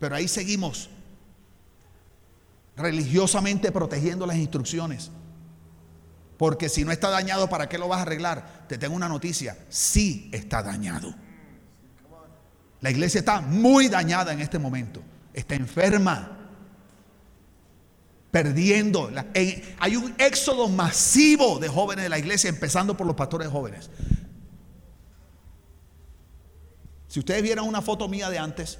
[0.00, 0.88] Pero ahí seguimos
[2.76, 5.10] religiosamente protegiendo las instrucciones.
[6.38, 8.64] Porque si no está dañado, ¿para qué lo vas a arreglar?
[8.66, 11.14] Te tengo una noticia, sí está dañado.
[12.80, 15.02] La iglesia está muy dañada en este momento.
[15.34, 16.38] Está enferma.
[18.30, 19.10] Perdiendo.
[19.34, 23.90] hay un éxodo masivo de jóvenes de la iglesia, empezando por los pastores jóvenes.
[27.08, 28.78] Si ustedes vieran una foto mía de antes,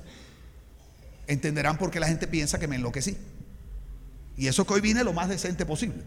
[1.32, 3.16] entenderán por qué la gente piensa que me enloquecí.
[4.36, 6.02] Y eso que hoy vine lo más decente posible.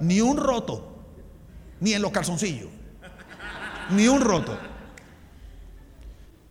[0.00, 1.02] Ni un roto,
[1.80, 2.68] ni en los calzoncillos,
[3.90, 4.58] ni un roto.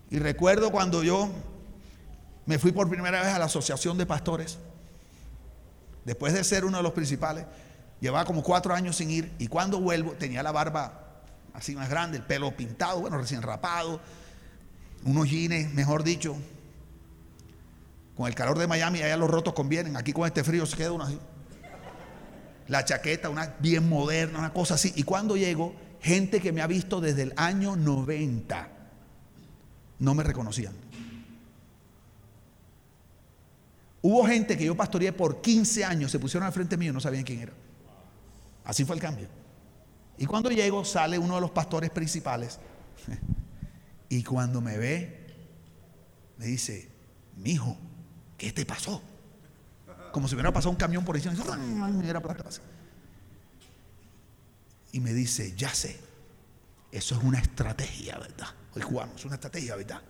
[0.10, 1.30] Y recuerdo cuando yo
[2.46, 4.58] me fui por primera vez a la asociación de pastores,
[6.04, 7.46] después de ser uno de los principales,
[8.00, 11.22] llevaba como cuatro años sin ir y cuando vuelvo tenía la barba
[11.54, 14.02] así más grande, el pelo pintado, bueno, recién rapado,
[15.06, 16.36] unos jeans, mejor dicho.
[18.16, 19.98] Con el calor de Miami, allá los rotos convienen.
[19.98, 21.20] Aquí con este frío se queda uno así.
[22.68, 24.94] La chaqueta, una bien moderna, una cosa así.
[24.96, 28.70] Y cuando llego, gente que me ha visto desde el año 90,
[30.00, 30.74] no me reconocían.
[34.02, 37.00] Hubo gente que yo pastoreé por 15 años, se pusieron al frente mío y no
[37.00, 37.54] sabían quién era.
[38.66, 39.28] Así fue el cambio.
[40.18, 42.60] Y cuando llego, sale uno de los pastores principales
[44.14, 45.26] y cuando me ve,
[46.38, 46.88] me dice,
[47.38, 47.76] mi hijo,
[48.38, 49.02] ¿qué te pasó?
[50.12, 51.34] Como si hubiera pasado un camión por encima.
[54.92, 56.00] Y me dice, ya sé,
[56.92, 58.50] eso es una estrategia, ¿verdad?
[58.76, 60.02] Hoy jugamos, es una estrategia, ¿verdad?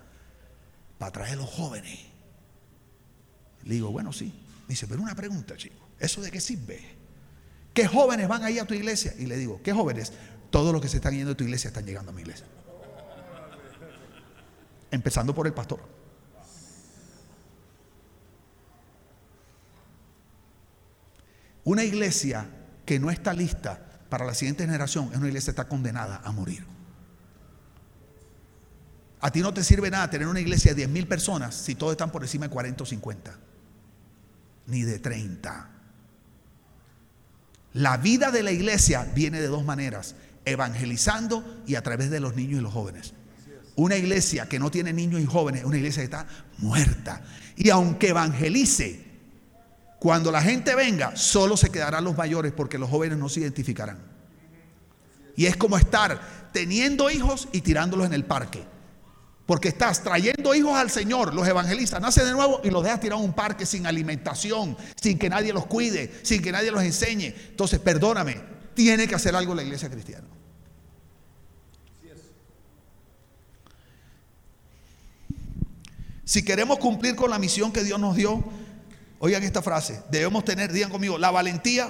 [0.98, 1.98] Para traer a los jóvenes.
[3.64, 4.34] Le digo, bueno, sí.
[4.64, 6.82] Me dice, pero una pregunta, chico, ¿eso de qué sirve?
[7.74, 9.14] ¿Qué jóvenes van ahí a tu iglesia?
[9.18, 10.12] Y le digo, ¿qué jóvenes?
[10.50, 12.46] Todos los que se están yendo a tu iglesia están llegando a mi iglesia
[14.94, 15.80] empezando por el pastor.
[21.64, 22.46] Una iglesia
[22.86, 26.32] que no está lista para la siguiente generación es una iglesia que está condenada a
[26.32, 26.64] morir.
[29.22, 31.94] A ti no te sirve nada tener una iglesia de 10 mil personas si todos
[31.94, 33.40] están por encima de 40 o 50,
[34.68, 35.70] ni de 30.
[37.74, 42.36] La vida de la iglesia viene de dos maneras, evangelizando y a través de los
[42.36, 43.14] niños y los jóvenes.
[43.76, 47.22] Una iglesia que no tiene niños y jóvenes es una iglesia que está muerta.
[47.56, 49.14] Y aunque evangelice,
[50.04, 54.00] Cuando la gente venga, solo se quedarán los mayores porque los jóvenes no se identificarán.
[55.38, 58.66] Y es como estar teniendo hijos y tirándolos en el parque.
[59.46, 63.24] Porque estás trayendo hijos al Señor, los evangelistas, nace de nuevo y los dejas tirados
[63.24, 67.34] en un parque sin alimentación, sin que nadie los cuide, sin que nadie los enseñe.
[67.52, 68.42] Entonces, perdóname,
[68.74, 70.28] tiene que hacer algo la iglesia cristiana.
[76.26, 78.44] Si queremos cumplir con la misión que Dios nos dio,
[79.20, 81.90] oigan esta frase, debemos tener, digan conmigo, la valentía,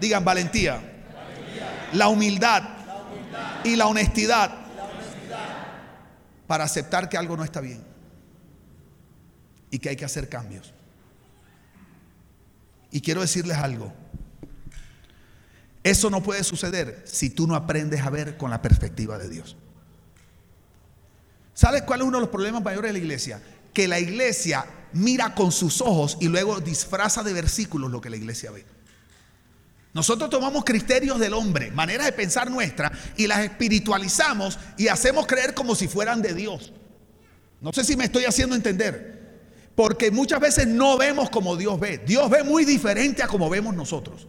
[0.00, 0.80] digan valentía,
[1.92, 2.62] La, humildad,
[3.64, 4.54] y la honestidad,
[6.46, 7.84] para aceptar que algo no está bien
[9.70, 10.72] y que hay que hacer cambios.
[12.90, 13.92] Y quiero decirles algo,
[15.82, 19.56] eso no puede suceder si tú no aprendes a ver con la perspectiva de Dios.
[21.60, 23.42] ¿Sabes cuál es uno de los problemas mayores de la iglesia?
[23.74, 28.16] Que la iglesia mira con sus ojos y luego disfraza de versículos lo que la
[28.16, 28.64] iglesia ve.
[29.92, 35.52] Nosotros tomamos criterios del hombre, maneras de pensar nuestra, y las espiritualizamos y hacemos creer
[35.52, 36.72] como si fueran de Dios.
[37.60, 39.42] No sé si me estoy haciendo entender,
[39.74, 41.98] porque muchas veces no vemos como Dios ve.
[41.98, 44.26] Dios ve muy diferente a como vemos nosotros.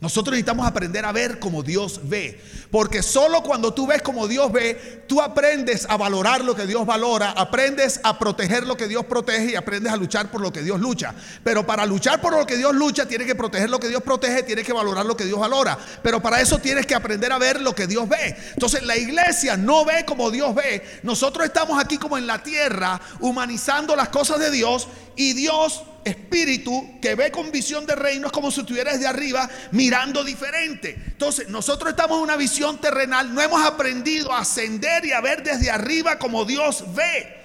[0.00, 2.40] Nosotros necesitamos aprender a ver como Dios ve.
[2.70, 6.86] Porque solo cuando tú ves como Dios ve, tú aprendes a valorar lo que Dios
[6.86, 10.62] valora, aprendes a proteger lo que Dios protege y aprendes a luchar por lo que
[10.62, 11.14] Dios lucha.
[11.44, 14.42] Pero para luchar por lo que Dios lucha, tienes que proteger lo que Dios protege,
[14.42, 15.76] tienes que valorar lo que Dios valora.
[16.02, 18.36] Pero para eso tienes que aprender a ver lo que Dios ve.
[18.54, 20.82] Entonces la iglesia no ve como Dios ve.
[21.02, 26.98] Nosotros estamos aquí como en la tierra, humanizando las cosas de Dios y Dios espíritu
[27.00, 30.96] que ve con visión de reino es como si estuviera desde arriba mirando diferente.
[31.06, 35.42] Entonces, nosotros estamos en una visión terrenal, no hemos aprendido a ascender y a ver
[35.42, 37.40] desde arriba como Dios ve.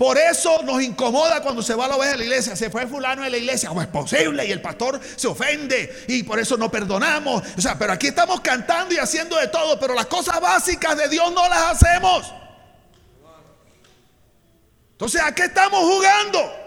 [0.00, 2.56] Por eso nos incomoda cuando se va a la oveja de la iglesia.
[2.56, 3.68] Se fue fulano de la iglesia.
[3.68, 4.46] ¿Cómo es posible?
[4.46, 6.06] Y el pastor se ofende.
[6.08, 7.42] Y por eso no perdonamos.
[7.58, 9.78] O sea, pero aquí estamos cantando y haciendo de todo.
[9.78, 12.32] Pero las cosas básicas de Dios no las hacemos.
[14.92, 16.59] Entonces, ¿a qué estamos jugando?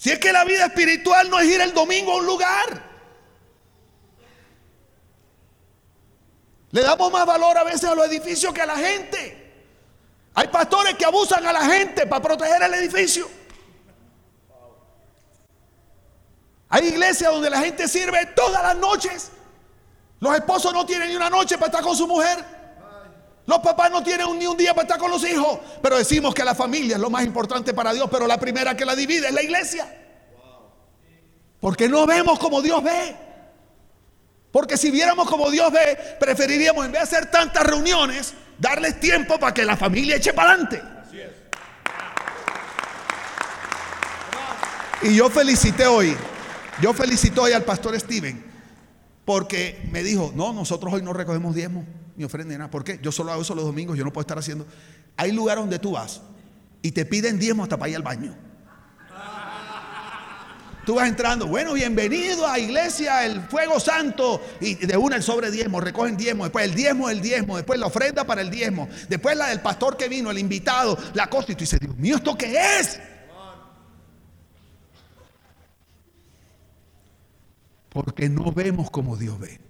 [0.00, 2.90] Si es que la vida espiritual no es ir el domingo a un lugar.
[6.70, 9.52] Le damos más valor a veces a los edificios que a la gente.
[10.32, 13.28] Hay pastores que abusan a la gente para proteger el edificio.
[16.70, 19.30] Hay iglesias donde la gente sirve todas las noches.
[20.18, 22.42] Los esposos no tienen ni una noche para estar con su mujer.
[23.46, 26.44] Los papás no tienen ni un día para estar con los hijos, pero decimos que
[26.44, 29.34] la familia es lo más importante para Dios, pero la primera que la divide es
[29.34, 29.92] la iglesia.
[31.58, 33.16] Porque no vemos como Dios ve.
[34.52, 39.38] Porque si viéramos como Dios ve, preferiríamos en vez de hacer tantas reuniones, darles tiempo
[39.38, 40.82] para que la familia eche para adelante.
[45.02, 46.14] Y yo felicité hoy,
[46.82, 48.44] yo felicité hoy al pastor Steven,
[49.24, 52.70] porque me dijo, no, nosotros hoy no recogemos diezmo ni ofrenda nada.
[52.70, 52.98] ¿Por qué?
[53.02, 54.66] Yo solo hago eso los domingos, yo no puedo estar haciendo.
[55.16, 56.22] Hay lugares donde tú vas
[56.82, 58.36] y te piden diezmo hasta para ir al baño.
[60.86, 64.40] Tú vas entrando, bueno, bienvenido a iglesia, el fuego santo.
[64.60, 67.86] Y de una el sobre diezmo, recogen diezmo, después el diezmo, el diezmo, después la
[67.86, 71.52] ofrenda para el diezmo, después la del pastor que vino, el invitado, la cosa.
[71.52, 72.98] Y tú dices, Dios mío, ¿esto qué es?
[77.90, 79.69] Porque no vemos como Dios ve.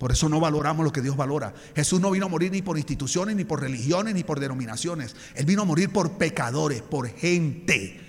[0.00, 1.52] Por eso no valoramos lo que Dios valora.
[1.76, 5.14] Jesús no vino a morir ni por instituciones, ni por religiones, ni por denominaciones.
[5.34, 8.00] Él vino a morir por pecadores, por gente.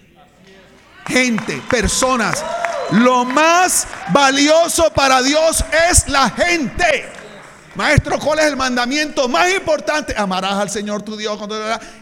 [1.05, 2.45] Gente, personas.
[2.91, 7.09] Lo más valioso para Dios es la gente.
[7.75, 10.13] Maestro, ¿cuál es el mandamiento más importante?
[10.15, 11.37] Amarás al Señor tu Dios.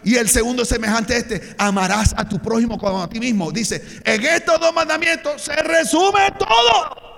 [0.04, 3.52] Y el segundo semejante a este, amarás a tu prójimo como a ti mismo.
[3.52, 7.10] Dice, en estos dos mandamientos se resume todo.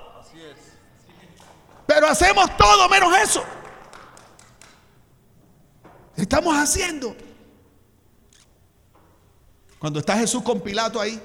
[1.94, 3.44] Pero hacemos todo menos eso.
[6.16, 7.14] Estamos haciendo.
[9.78, 11.22] Cuando está Jesús con Pilato ahí,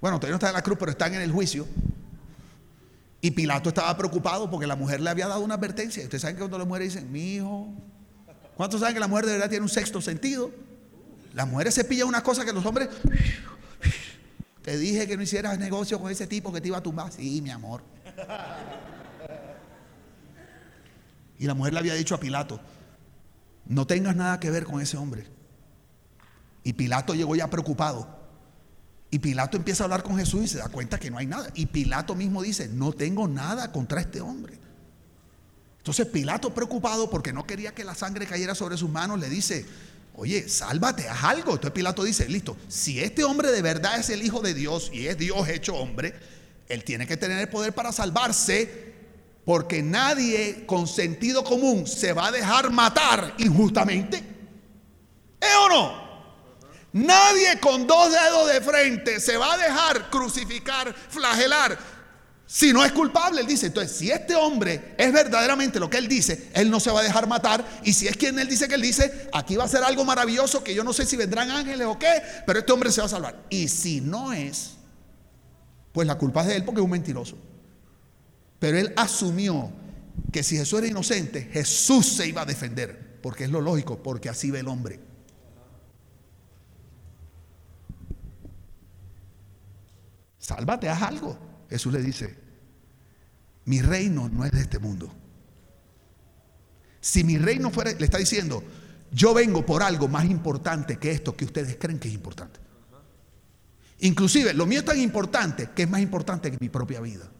[0.00, 1.68] bueno, todavía no está en la cruz, pero están en el juicio.
[3.20, 6.02] Y Pilato estaba preocupado porque la mujer le había dado una advertencia.
[6.02, 7.68] Ustedes saben que cuando las mujeres dicen, mi hijo,
[8.56, 10.50] ¿cuántos saben que la mujer de verdad tiene un sexto sentido?
[11.32, 12.88] Las mujeres se pillan una cosa que los hombres.
[14.62, 17.12] Te dije que no hicieras negocio con ese tipo que te iba a tumbar.
[17.12, 17.82] Sí, mi amor.
[21.44, 22.58] Y la mujer le había dicho a Pilato,
[23.66, 25.26] no tengas nada que ver con ese hombre.
[26.62, 28.08] Y Pilato llegó ya preocupado.
[29.10, 31.50] Y Pilato empieza a hablar con Jesús y se da cuenta que no hay nada.
[31.54, 34.58] Y Pilato mismo dice, no tengo nada contra este hombre.
[35.76, 39.66] Entonces Pilato preocupado porque no quería que la sangre cayera sobre sus manos, le dice,
[40.14, 41.52] Oye, sálvate, haz algo.
[41.52, 45.08] Entonces Pilato dice, listo, si este hombre de verdad es el Hijo de Dios y
[45.08, 46.14] es Dios hecho hombre,
[46.68, 48.93] él tiene que tener el poder para salvarse,
[49.44, 54.16] porque nadie con sentido común se va a dejar matar injustamente.
[55.40, 56.04] ¿Eh o no?
[56.92, 61.76] Nadie con dos dedos de frente se va a dejar crucificar, flagelar,
[62.46, 66.06] si no es culpable, él dice, entonces si este hombre es verdaderamente lo que él
[66.06, 67.64] dice, él no se va a dejar matar.
[67.82, 70.62] Y si es quien él dice que él dice, aquí va a ser algo maravilloso
[70.62, 73.10] que yo no sé si vendrán ángeles o qué, pero este hombre se va a
[73.10, 73.44] salvar.
[73.48, 74.72] Y si no es,
[75.92, 77.38] pues la culpa es de él porque es un mentiroso.
[78.58, 79.70] Pero él asumió
[80.32, 84.28] que si Jesús era inocente, Jesús se iba a defender, porque es lo lógico, porque
[84.28, 85.00] así ve el hombre.
[90.38, 91.38] Sálvate, haz algo.
[91.70, 92.34] Jesús le dice,
[93.64, 95.10] mi reino no es de este mundo.
[97.00, 98.62] Si mi reino fuera, le está diciendo,
[99.10, 102.60] yo vengo por algo más importante que esto que ustedes creen que es importante.
[104.00, 107.30] Inclusive, lo mío es tan importante que es más importante que mi propia vida.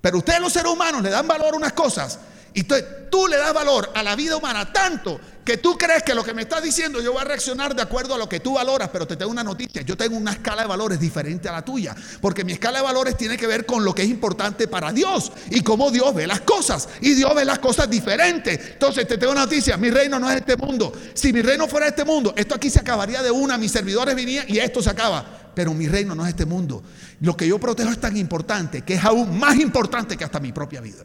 [0.00, 2.18] Pero ustedes los seres humanos le dan valor a unas cosas
[2.54, 6.22] y tú le das valor a la vida humana tanto que tú crees que lo
[6.22, 8.90] que me estás diciendo yo voy a reaccionar de acuerdo a lo que tú valoras,
[8.92, 11.96] pero te tengo una noticia, yo tengo una escala de valores diferente a la tuya,
[12.20, 15.32] porque mi escala de valores tiene que ver con lo que es importante para Dios
[15.50, 18.60] y cómo Dios ve las cosas, y Dios ve las cosas diferentes.
[18.72, 20.92] Entonces te tengo una noticia, mi reino no es este mundo.
[21.14, 24.44] Si mi reino fuera este mundo, esto aquí se acabaría de una, mis servidores venían
[24.48, 25.47] y esto se acaba.
[25.58, 26.84] Pero mi reino no es este mundo.
[27.18, 30.52] Lo que yo protejo es tan importante que es aún más importante que hasta mi
[30.52, 31.04] propia vida.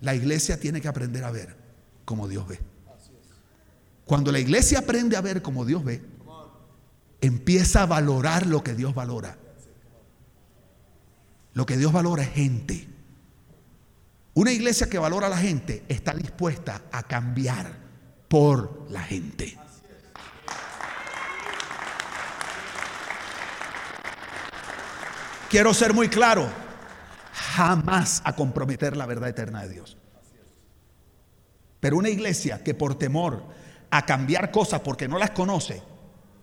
[0.00, 1.56] La iglesia tiene que aprender a ver
[2.04, 2.60] como Dios ve.
[4.04, 6.00] Cuando la iglesia aprende a ver como Dios ve,
[7.20, 9.36] empieza a valorar lo que Dios valora.
[11.54, 12.88] Lo que Dios valora es gente.
[14.34, 17.76] Una iglesia que valora a la gente está dispuesta a cambiar
[18.28, 19.58] por la gente.
[25.54, 26.50] Quiero ser muy claro
[27.32, 29.96] jamás a comprometer la verdad eterna de Dios.
[31.78, 33.44] Pero una iglesia que por temor
[33.88, 35.80] a cambiar cosas porque no las conoce,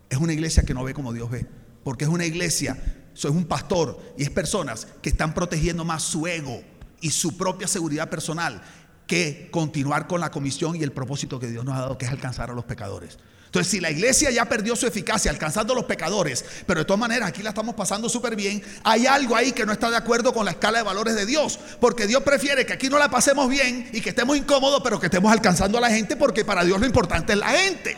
[0.08, 1.46] es una iglesia que no ve como Dios ve.
[1.84, 2.82] Porque es una iglesia,
[3.12, 6.62] soy un pastor y es personas que están protegiendo más su ego
[7.02, 8.62] y su propia seguridad personal
[9.06, 12.10] que continuar con la comisión y el propósito que Dios nos ha dado, que es
[12.10, 13.18] alcanzar a los pecadores.
[13.52, 16.98] Entonces, si la iglesia ya perdió su eficacia alcanzando a los pecadores, pero de todas
[16.98, 20.32] maneras aquí la estamos pasando súper bien, hay algo ahí que no está de acuerdo
[20.32, 21.58] con la escala de valores de Dios.
[21.78, 25.04] Porque Dios prefiere que aquí no la pasemos bien y que estemos incómodos, pero que
[25.04, 27.94] estemos alcanzando a la gente, porque para Dios lo importante es la gente,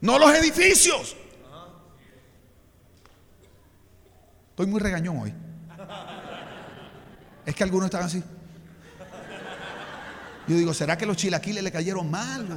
[0.00, 1.14] no los edificios.
[4.48, 5.34] Estoy muy regañón hoy.
[7.44, 8.22] Es que algunos están así.
[10.48, 12.48] Yo digo, ¿será que los chilaquiles le cayeron mal?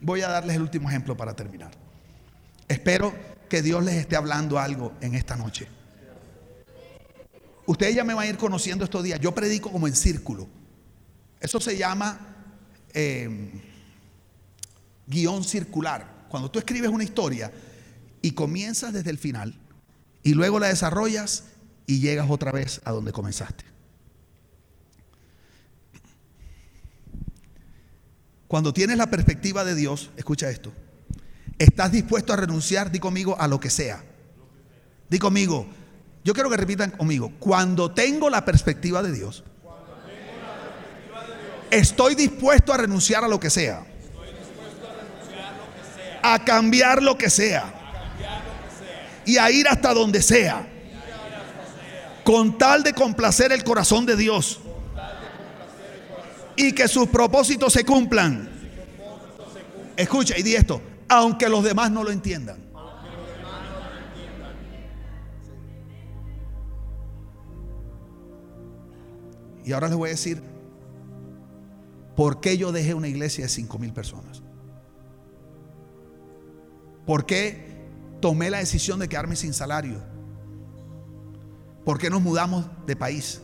[0.00, 1.72] Voy a darles el último ejemplo para terminar.
[2.68, 3.12] Espero
[3.48, 5.66] que Dios les esté hablando algo en esta noche.
[7.66, 9.20] Ustedes ya me van a ir conociendo estos días.
[9.20, 10.48] Yo predico como en círculo.
[11.40, 12.18] Eso se llama
[12.92, 13.50] em,
[15.06, 16.26] guion circular.
[16.28, 17.52] Cuando tú escribes una historia
[18.22, 19.58] y comienzas desde el final
[20.22, 21.44] y luego la desarrollas
[21.86, 23.69] y llegas otra vez a donde comenzaste.
[28.50, 30.72] Cuando tienes la perspectiva de Dios, escucha esto,
[31.56, 34.02] estás dispuesto a renunciar, di conmigo, a lo que sea.
[35.08, 35.68] Di conmigo,
[36.24, 39.44] yo quiero que repitan conmigo, cuando tengo la perspectiva de Dios,
[41.70, 43.86] estoy dispuesto a renunciar a lo que sea.
[46.20, 47.72] A cambiar lo que sea.
[49.26, 50.68] Y a ir hasta donde sea.
[52.24, 54.58] Con tal de complacer el corazón de Dios
[56.62, 58.50] y que sus propósitos se cumplan.
[59.96, 62.58] Escucha y di esto, aunque los demás no lo entiendan.
[69.64, 70.42] Y ahora les voy a decir
[72.14, 74.42] por qué yo dejé una iglesia de 5 mil personas.
[77.06, 77.88] ¿Por qué
[78.20, 80.02] tomé la decisión de quedarme sin salario?
[81.86, 83.40] ¿Por qué nos mudamos de país?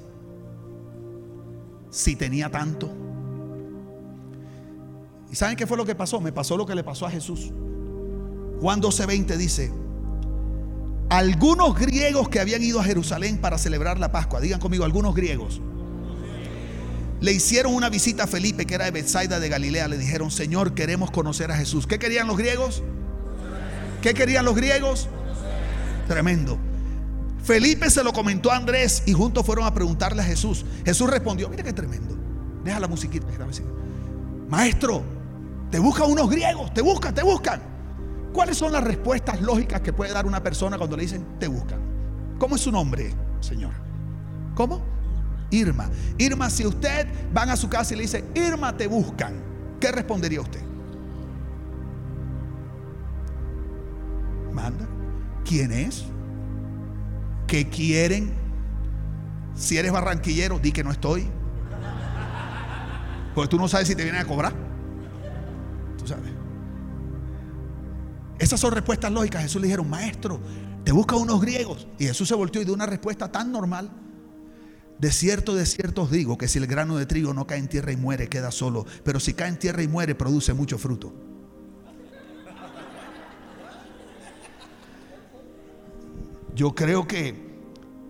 [1.91, 3.06] Si tenía tanto.
[5.37, 6.19] ¿Y saben qué fue lo que pasó?
[6.19, 7.53] Me pasó lo que le pasó a Jesús.
[8.63, 9.71] Juan 12:20 dice,
[11.11, 15.61] algunos griegos que habían ido a Jerusalén para celebrar la Pascua, digan conmigo, algunos griegos,
[17.21, 20.73] le hicieron una visita a Felipe, que era de Bethsaida de Galilea, le dijeron, Señor,
[20.73, 21.87] queremos conocer a Jesús.
[21.87, 22.83] ¿Qué querían los griegos?
[24.01, 25.07] ¿Qué querían los griegos?
[26.09, 26.57] Tremendo.
[27.43, 30.65] Felipe se lo comentó a Andrés y juntos fueron a preguntarle a Jesús.
[30.87, 32.17] Jesús respondió, mira qué tremendo.
[32.65, 33.27] Deja la musiquita.
[34.49, 35.16] Maestro,
[35.71, 37.61] te buscan unos griegos, te buscan, te buscan.
[38.33, 41.81] ¿Cuáles son las respuestas lógicas que puede dar una persona cuando le dicen te buscan?
[42.39, 43.73] ¿Cómo es su nombre, señor?
[44.55, 44.83] ¿Cómo?
[45.51, 45.89] Irma.
[46.19, 49.35] Irma, si usted van a su casa y le dice, Irma, te buscan,
[49.81, 50.63] ¿qué respondería usted?
[54.53, 54.87] Manda.
[55.45, 56.05] ¿Quién es?
[57.47, 58.35] ¿Qué quieren?
[59.55, 61.29] Si eres barranquillero, di que no estoy.
[63.35, 64.66] Porque tú no sabes si te vienen a cobrar.
[68.39, 69.43] Esas son respuestas lógicas.
[69.43, 70.41] Jesús le dijeron, maestro,
[70.85, 71.89] te busca unos griegos.
[71.99, 73.91] Y Jesús se volteó y dio una respuesta tan normal.
[74.99, 77.69] De cierto, de cierto os digo que si el grano de trigo no cae en
[77.69, 78.87] tierra y muere, queda solo.
[79.05, 81.13] Pero si cae en tierra y muere, produce mucho fruto.
[86.55, 87.35] Yo creo que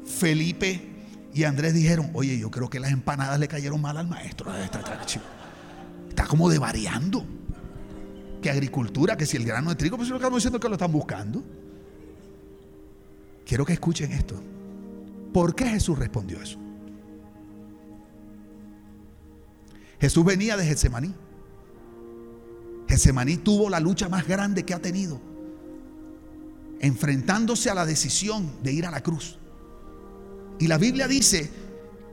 [0.05, 0.97] Felipe
[1.34, 4.57] y Andrés dijeron, oye, yo creo que las empanadas le cayeron mal al maestro.
[4.57, 4.80] Está,
[6.09, 7.26] está como de variando.
[8.47, 10.92] Que agricultura, que si el grano de trigo, pues lo estamos diciendo que lo están
[10.92, 11.42] buscando.
[13.44, 14.40] Quiero que escuchen esto.
[15.32, 16.57] ¿Por qué Jesús respondió eso?
[20.01, 21.12] Jesús venía de Getsemaní.
[22.86, 25.20] Getsemaní tuvo la lucha más grande que ha tenido,
[26.78, 29.40] enfrentándose a la decisión de ir a la cruz.
[30.61, 31.51] Y la Biblia dice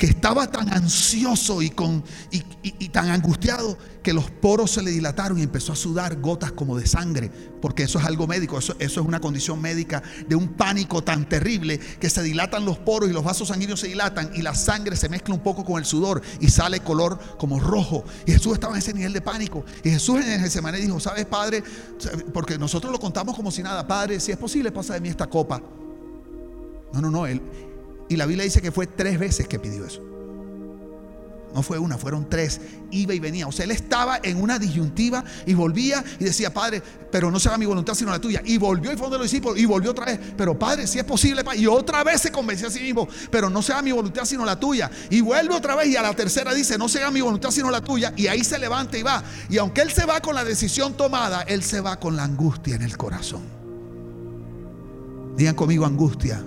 [0.04, 5.40] que estaba tan ansioso y, con, y, tan angustiado que los poros se le dilataron
[5.40, 7.32] y empezó a sudar gotas como de sangre,
[7.62, 11.30] porque eso es algo médico, eso, eso es una condición médica de un pánico tan
[11.30, 14.98] terrible que se dilatan los poros y los vasos sanguíneos se dilatan y la sangre
[14.98, 18.04] se mezcla un poco con el sudor y sale color como rojo.
[18.26, 19.64] Y Jesús estaba en ese nivel de pánico.
[19.86, 21.64] Y Jesús en ese semana dijo, ¿sabes, Padre?
[22.34, 25.28] Porque nosotros lo contamos como si nada, Padre, si es posible, pasa de mí esta
[25.28, 25.62] copa.
[26.92, 27.42] No, no, no, él,
[28.10, 30.02] y la Biblia dice que fue tres veces que pidió eso.
[31.54, 32.60] No fue una, fueron tres.
[32.90, 33.48] Iba y venía.
[33.48, 36.82] O sea, él estaba en una disyuntiva y volvía y decía, Padre,
[37.12, 38.42] pero no sea mi voluntad sino la tuya.
[38.44, 40.20] Y volvió y fue de los discípulos y volvió otra vez.
[40.36, 41.44] Pero Padre, si es posible.
[41.56, 44.60] Y otra vez se convenció a sí mismo, pero no sea mi voluntad sino la
[44.60, 44.90] tuya.
[45.12, 47.82] Y vuelve otra vez y a la tercera dice, no sea mi voluntad sino la
[47.82, 48.14] tuya.
[48.18, 49.24] Y ahí se levanta y va.
[49.48, 52.76] Y aunque él se va con la decisión tomada, él se va con la angustia
[52.76, 53.44] en el corazón.
[55.38, 56.44] Digan conmigo angustia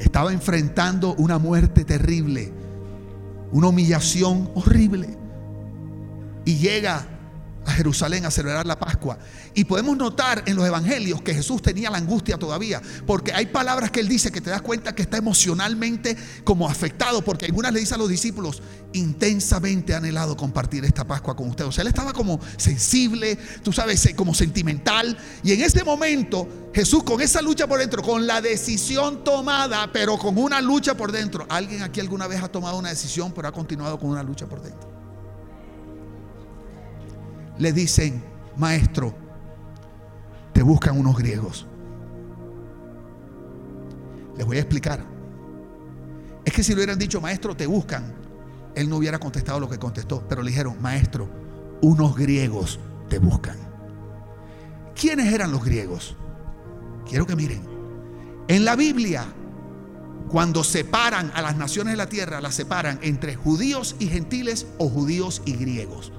[0.00, 2.52] estaba enfrentando una muerte terrible,
[3.52, 5.16] una humillación horrible.
[6.44, 7.06] Y llega
[7.70, 9.18] Jerusalén a celebrar la Pascua.
[9.54, 13.90] Y podemos notar en los evangelios que Jesús tenía la angustia todavía, porque hay palabras
[13.90, 17.80] que él dice que te das cuenta que está emocionalmente como afectado, porque algunas le
[17.80, 18.62] dice a los discípulos,
[18.92, 21.68] intensamente anhelado compartir esta Pascua con ustedes.
[21.68, 25.16] O sea, él estaba como sensible, tú sabes, eh, como sentimental.
[25.42, 30.18] Y en ese momento, Jesús con esa lucha por dentro, con la decisión tomada, pero
[30.18, 31.46] con una lucha por dentro.
[31.48, 34.62] ¿Alguien aquí alguna vez ha tomado una decisión, pero ha continuado con una lucha por
[34.62, 34.99] dentro?
[37.60, 38.24] Le dicen,
[38.56, 39.14] maestro,
[40.54, 41.66] te buscan unos griegos.
[44.36, 45.04] Les voy a explicar.
[46.42, 48.14] Es que si le hubieran dicho, maestro, te buscan,
[48.74, 51.28] él no hubiera contestado lo que contestó, pero le dijeron, maestro,
[51.82, 52.80] unos griegos
[53.10, 53.58] te buscan.
[54.98, 56.16] ¿Quiénes eran los griegos?
[57.06, 57.60] Quiero que miren.
[58.48, 59.26] En la Biblia,
[60.30, 64.88] cuando separan a las naciones de la tierra, las separan entre judíos y gentiles o
[64.88, 66.10] judíos y griegos.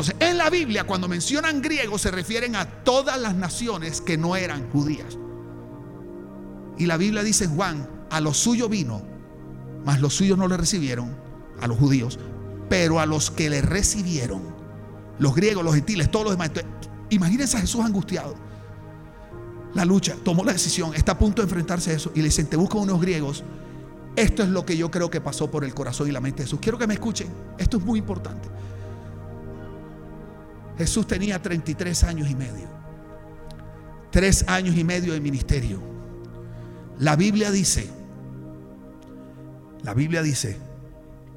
[0.00, 4.34] Entonces, en la Biblia, cuando mencionan griegos, se refieren a todas las naciones que no
[4.34, 5.18] eran judías.
[6.78, 9.02] Y la Biblia dice en Juan, a los suyos vino,
[9.84, 11.14] mas los suyos no le recibieron,
[11.60, 12.18] a los judíos,
[12.70, 14.40] pero a los que le recibieron,
[15.18, 16.50] los griegos, los gentiles, todos los demás.
[17.10, 18.34] imagínense a Jesús angustiado.
[19.74, 22.46] La lucha, tomó la decisión, está a punto de enfrentarse a eso y le dicen,
[22.46, 23.44] te busco unos griegos.
[24.16, 26.44] Esto es lo que yo creo que pasó por el corazón y la mente de
[26.44, 26.58] Jesús.
[26.62, 27.28] Quiero que me escuchen,
[27.58, 28.48] esto es muy importante.
[30.80, 32.66] Jesús tenía 33 años y medio.
[34.10, 35.78] Tres años y medio de ministerio.
[36.98, 37.90] La Biblia dice,
[39.82, 40.56] la Biblia dice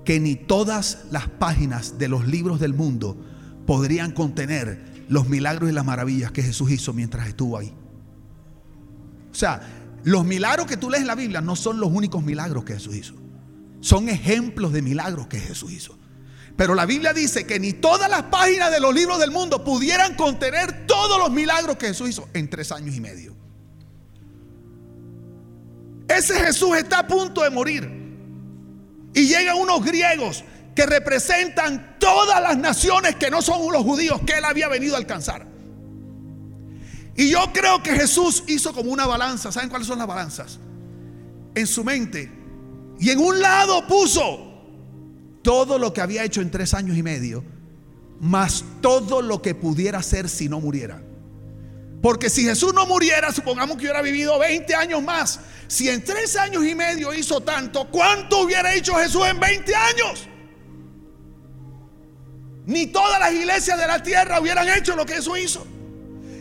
[0.06, 3.18] que ni todas las páginas de los libros del mundo
[3.68, 7.74] podrían contener los milagros y las maravillas que Jesús hizo mientras estuvo ahí.
[9.30, 9.62] O sea,
[10.06, 12.96] los milagros que tú lees en la Biblia no son los únicos milagros que Jesús
[12.96, 13.16] hizo.
[13.82, 15.98] Son ejemplos de milagros que Jesús hizo.
[16.56, 20.16] Pero la Biblia dice que ni todas las páginas de los libros del mundo pudieran
[20.16, 23.36] contener todos los milagros que Jesús hizo en tres años y medio.
[26.08, 27.90] Ese Jesús está a punto de morir.
[29.16, 30.44] Y llegan unos griegos
[30.76, 35.00] que representan todas las naciones que no son los judíos que él había venido a
[35.00, 35.48] alcanzar.
[37.16, 39.52] Y yo creo que Jesús hizo como una balanza.
[39.52, 40.60] ¿Saben cuáles son las balanzas?
[41.56, 42.32] En su mente.
[43.00, 44.53] Y en un lado puso
[45.44, 47.44] todo lo que había hecho en tres años y medio,
[48.20, 51.02] más todo lo que pudiera hacer si no muriera.
[52.02, 55.40] Porque si Jesús no muriera, supongamos que hubiera vivido 20 años más.
[55.68, 60.28] Si en tres años y medio hizo tanto, ¿cuánto hubiera hecho Jesús en 20 años?
[62.66, 65.68] Ni todas las iglesias de la tierra hubieran hecho lo que Jesús hizo.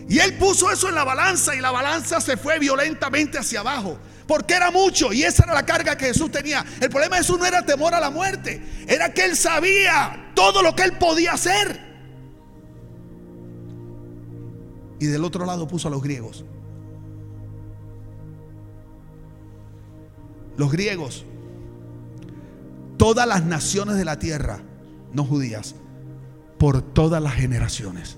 [0.09, 3.98] Y él puso eso en la balanza y la balanza se fue violentamente hacia abajo.
[4.26, 6.64] Porque era mucho y esa era la carga que Jesús tenía.
[6.80, 10.62] El problema de Jesús no era temor a la muerte, era que él sabía todo
[10.62, 11.92] lo que él podía hacer.
[15.00, 16.44] Y del otro lado puso a los griegos.
[20.56, 21.24] Los griegos,
[22.98, 24.60] todas las naciones de la tierra,
[25.12, 25.74] no judías,
[26.58, 28.16] por todas las generaciones.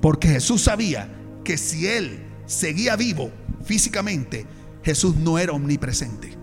[0.00, 1.08] Porque Jesús sabía
[1.44, 3.30] que si él seguía vivo
[3.64, 4.46] físicamente,
[4.82, 6.36] Jesús no era omnipresente.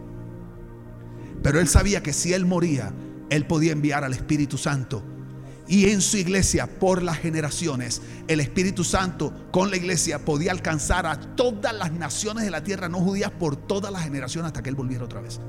[1.43, 2.93] Pero él sabía que si él moría,
[3.29, 5.03] él podía enviar al Espíritu Santo
[5.67, 11.05] y en su iglesia por las generaciones, el Espíritu Santo con la iglesia podía alcanzar
[11.05, 14.69] a todas las naciones de la tierra no judías por todas las generaciones hasta que
[14.69, 15.39] Él volviera otra vez.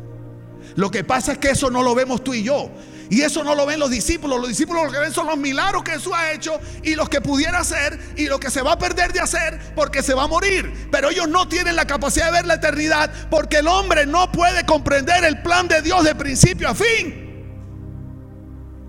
[0.74, 2.70] Lo que pasa es que eso no lo vemos tú y yo.
[3.10, 4.40] Y eso no lo ven los discípulos.
[4.40, 7.20] Los discípulos lo que ven son los milagros que Jesús ha hecho y los que
[7.20, 10.28] pudiera hacer y lo que se va a perder de hacer porque se va a
[10.28, 10.88] morir.
[10.90, 14.64] Pero ellos no tienen la capacidad de ver la eternidad porque el hombre no puede
[14.64, 17.21] comprender el plan de Dios de principio a fin.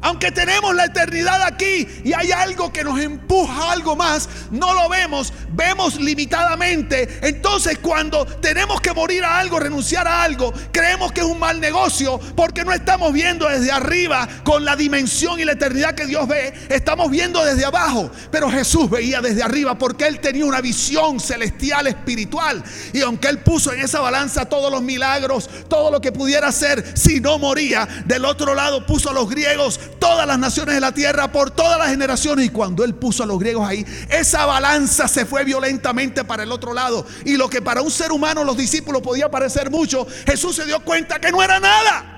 [0.04, 4.74] Aunque tenemos la eternidad aquí y hay algo que nos empuja a algo más, no
[4.74, 7.20] lo vemos, vemos limitadamente.
[7.22, 11.62] Entonces cuando tenemos que morir a algo, renunciar a algo, creemos que es un mal
[11.62, 16.28] negocio porque no estamos viendo desde arriba con la dimensión y la eternidad que Dios
[16.28, 18.12] ve, estamos viendo desde abajo.
[18.30, 22.62] Pero Jesús veía desde arriba porque él tenía una visión celestial, espiritual.
[22.91, 26.91] Y aunque él puso en esa balanza todos los milagros, todo lo que pudiera hacer
[26.93, 30.94] si no moría, del otro lado puso a los griegos todas las naciones de la
[30.94, 32.46] tierra por todas las generaciones.
[32.46, 36.52] Y cuando él puso a los griegos ahí, esa balanza se fue violentamente para el
[36.52, 37.06] otro lado.
[37.26, 40.84] Y lo que para un ser humano los discípulos podía parecer mucho, Jesús se dio
[40.84, 42.14] cuenta que no era nada.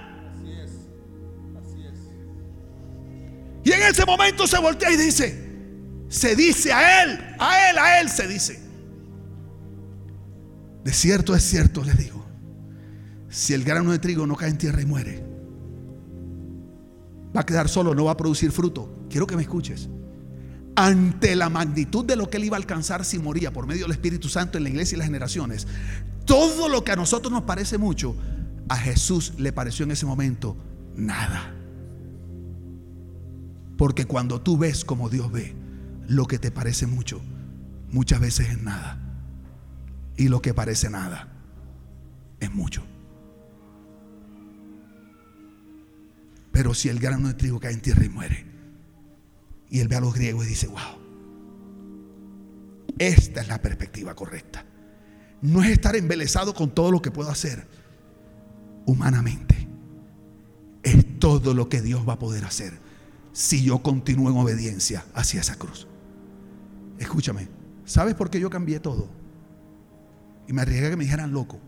[3.63, 5.43] Y en ese momento se voltea y dice,
[6.07, 8.59] se dice a él, a él, a él se dice.
[10.84, 12.23] De cierto es cierto, le digo,
[13.28, 15.24] si el grano de trigo no cae en tierra y muere,
[17.36, 19.05] va a quedar solo, no va a producir fruto.
[19.09, 19.89] Quiero que me escuches.
[20.75, 23.91] Ante la magnitud de lo que él iba a alcanzar si moría por medio del
[23.91, 25.67] Espíritu Santo en la iglesia y las generaciones,
[26.25, 28.15] todo lo que a nosotros nos parece mucho,
[28.67, 30.57] a Jesús le pareció en ese momento
[30.95, 31.53] nada.
[33.77, 35.55] Porque cuando tú ves como Dios ve,
[36.07, 37.21] lo que te parece mucho,
[37.89, 38.99] muchas veces es nada.
[40.17, 41.27] Y lo que parece nada,
[42.39, 42.83] es mucho.
[46.56, 48.45] Pero si el grano de trigo cae en tierra y muere.
[49.70, 50.80] Y él ve a los griegos y dice, wow,
[52.97, 54.66] esta es la perspectiva correcta.
[55.41, 57.68] No es estar embelesado con todo lo que puedo hacer
[58.86, 59.68] humanamente.
[60.82, 62.72] Es todo lo que Dios va a poder hacer
[63.34, 65.89] si yo continúo en obediencia hacia esa cruz.
[66.99, 67.49] Escúchame,
[67.84, 69.10] ¿sabes por qué yo cambié todo?
[70.47, 71.60] Y me arriesgué a que me dijeran loco.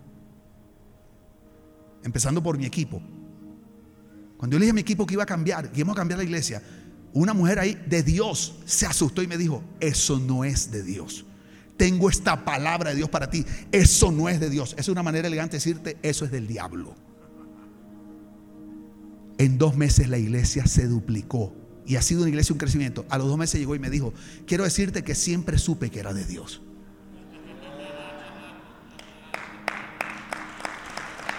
[2.04, 3.02] Empezando por mi equipo.
[4.38, 6.20] Cuando yo le dije a mi equipo que iba a cambiar, que íbamos a cambiar
[6.20, 6.62] la iglesia,
[7.14, 11.26] una mujer ahí de Dios se asustó y me dijo, eso no es de Dios.
[11.76, 13.46] Tengo esta palabra de Dios para ti.
[13.72, 14.76] Eso no es de Dios.
[14.78, 16.96] Es una manera elegante de decirte, eso es del diablo.
[19.38, 23.06] En dos meses la iglesia se duplicó y ha sido una iglesia un crecimiento.
[23.10, 24.14] A los dos meses llegó y me dijo,
[24.46, 26.62] quiero decirte que siempre supe que era de Dios.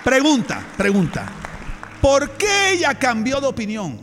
[0.04, 1.47] Pregunta, pregunta.
[2.00, 3.98] ¿Por qué ella cambió de opinión?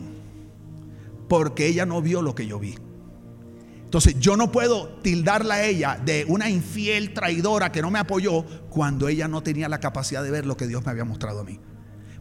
[1.28, 2.76] Porque ella no vio lo que yo vi.
[3.84, 8.44] Entonces yo no puedo tildarla a ella de una infiel traidora que no me apoyó
[8.68, 11.44] cuando ella no tenía la capacidad de ver lo que Dios me había mostrado a
[11.44, 11.60] mí.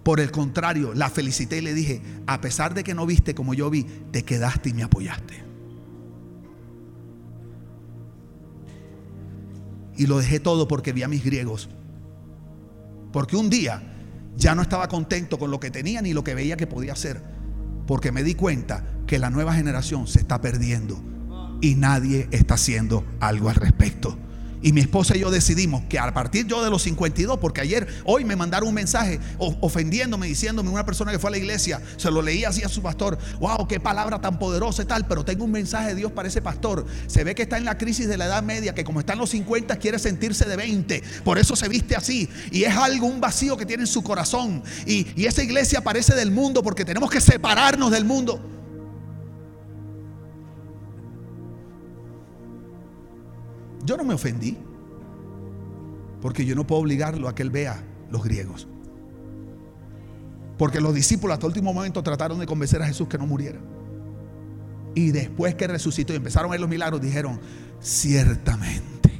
[0.03, 3.55] Por el contrario, la felicité y le dije, a pesar de que no viste como
[3.55, 5.43] yo vi, te quedaste y me apoyaste.
[9.97, 11.69] Y lo dejé todo porque vi a mis griegos.
[13.11, 13.94] Porque un día
[14.37, 17.21] ya no estaba contento con lo que tenía ni lo que veía que podía hacer.
[17.87, 21.01] Porque me di cuenta que la nueva generación se está perdiendo
[21.61, 24.17] y nadie está haciendo algo al respecto.
[24.65, 27.87] Y mi esposa y yo decidimos que a partir yo de los 52, porque ayer,
[28.03, 32.09] hoy me mandaron un mensaje ofendiéndome, diciéndome una persona que fue a la iglesia, se
[32.09, 35.43] lo leía así a su pastor, wow, qué palabra tan poderosa y tal, pero tengo
[35.43, 36.83] un mensaje de Dios para ese pastor.
[37.05, 39.19] Se ve que está en la crisis de la edad media, que como está en
[39.19, 42.27] los 50 quiere sentirse de 20, por eso se viste así.
[42.49, 44.63] Y es algo, un vacío que tiene en su corazón.
[44.87, 48.41] Y, y esa iglesia parece del mundo porque tenemos que separarnos del mundo.
[53.85, 54.57] Yo no me ofendí.
[56.21, 58.67] Porque yo no puedo obligarlo a que él vea los griegos.
[60.57, 63.59] Porque los discípulos hasta el último momento trataron de convencer a Jesús que no muriera.
[64.95, 67.39] Y después que resucitó y empezaron a ver los milagros, dijeron,
[67.79, 69.11] ciertamente.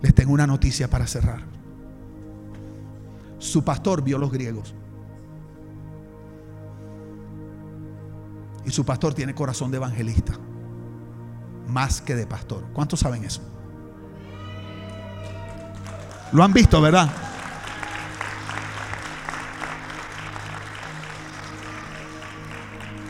[0.00, 1.42] Les tengo una noticia para cerrar.
[3.38, 4.74] Su pastor vio los griegos.
[8.64, 10.38] Y su pastor tiene corazón de evangelista,
[11.72, 12.64] más que de pastor.
[12.72, 13.40] ¿Cuántos saben eso?
[16.32, 17.10] Lo han visto, ¿verdad?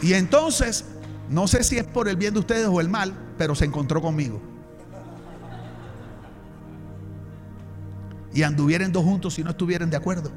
[0.02, 0.84] Y entonces,
[1.28, 4.02] no sé si es por el bien de ustedes o el mal, pero se encontró
[4.02, 4.42] conmigo.
[8.34, 10.32] Y anduvieran dos juntos si no estuvieran de acuerdo.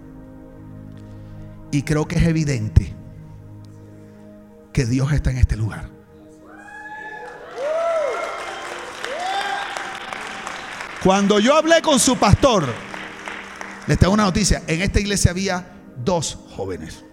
[1.71, 2.93] Y creo que es evidente
[4.71, 5.94] que Dios está en este lugar.
[11.05, 12.65] Cuando yo hablé con su pastor,
[13.85, 15.63] les tengo una noticia, en esta iglesia había
[16.03, 17.05] dos jóvenes.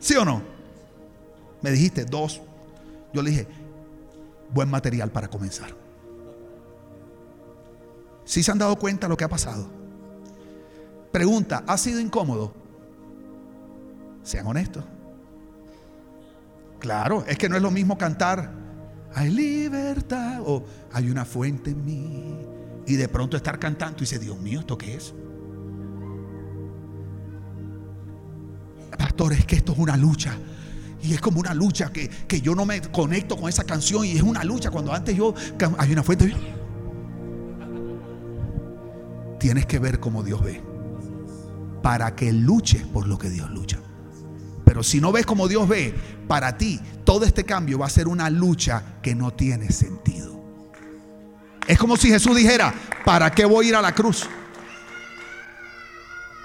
[0.00, 0.42] ¿Sí o no?
[1.62, 2.42] Me dijiste dos.
[3.14, 3.48] Yo le dije,
[4.50, 5.74] buen material para comenzar.
[8.26, 9.66] Si se han dado cuenta de lo que ha pasado?
[11.10, 12.52] Pregunta, ¿ha sido incómodo?
[14.24, 14.84] Sean honestos.
[16.80, 18.52] Claro, es que no es lo mismo cantar,
[19.14, 20.62] hay libertad o
[20.92, 22.54] hay una fuente en mí
[22.86, 25.14] y de pronto estar cantando y dice, Dios mío, ¿esto qué es?
[28.98, 30.36] Pastor, es que esto es una lucha.
[31.02, 34.12] Y es como una lucha que, que, yo no me conecto con esa canción y
[34.12, 35.34] es una lucha cuando antes yo
[35.78, 36.34] hay una fuente.
[39.38, 40.62] Tienes que ver como Dios ve
[41.82, 43.78] para que luches por lo que Dios lucha.
[44.64, 45.94] Pero si no ves como Dios ve,
[46.26, 50.33] para ti todo este cambio va a ser una lucha que no tiene sentido.
[51.66, 54.28] Es como si Jesús dijera, ¿para qué voy a ir a la cruz?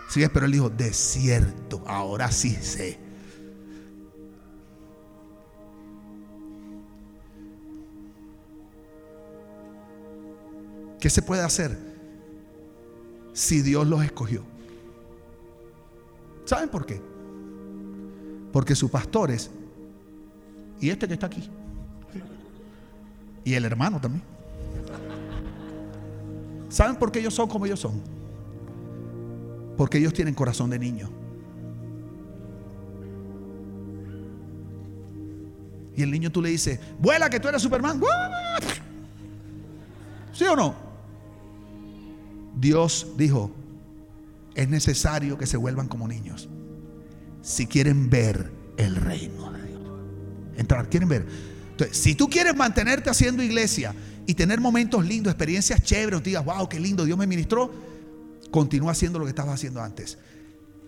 [0.09, 2.97] Sí, pero él dijo, de cierto, ahora sí sé.
[10.99, 11.77] ¿Qué se puede hacer
[13.33, 14.43] si Dios los escogió?
[16.45, 17.01] ¿Saben por qué?
[18.51, 19.51] Porque sus pastores,
[20.81, 21.49] y este que está aquí,
[23.43, 24.23] y el hermano también,
[26.69, 28.01] ¿Saben por qué ellos son como ellos son?
[29.75, 31.09] Porque ellos tienen corazón de niño.
[35.95, 37.99] Y el niño tú le dices, vuela que tú eres Superman.
[40.31, 40.75] ¿Sí o no?
[42.55, 43.51] Dios dijo,
[44.55, 46.49] es necesario que se vuelvan como niños.
[47.41, 49.81] Si quieren ver el reino de Dios.
[50.57, 51.25] Entrar, quieren ver.
[51.71, 53.93] Entonces, si tú quieres mantenerte haciendo iglesia
[54.29, 57.71] y tener momentos lindos, experiencias chéveres, digas, wow, qué lindo, Dios me ministró,
[58.51, 60.19] continúa haciendo lo que estabas haciendo antes.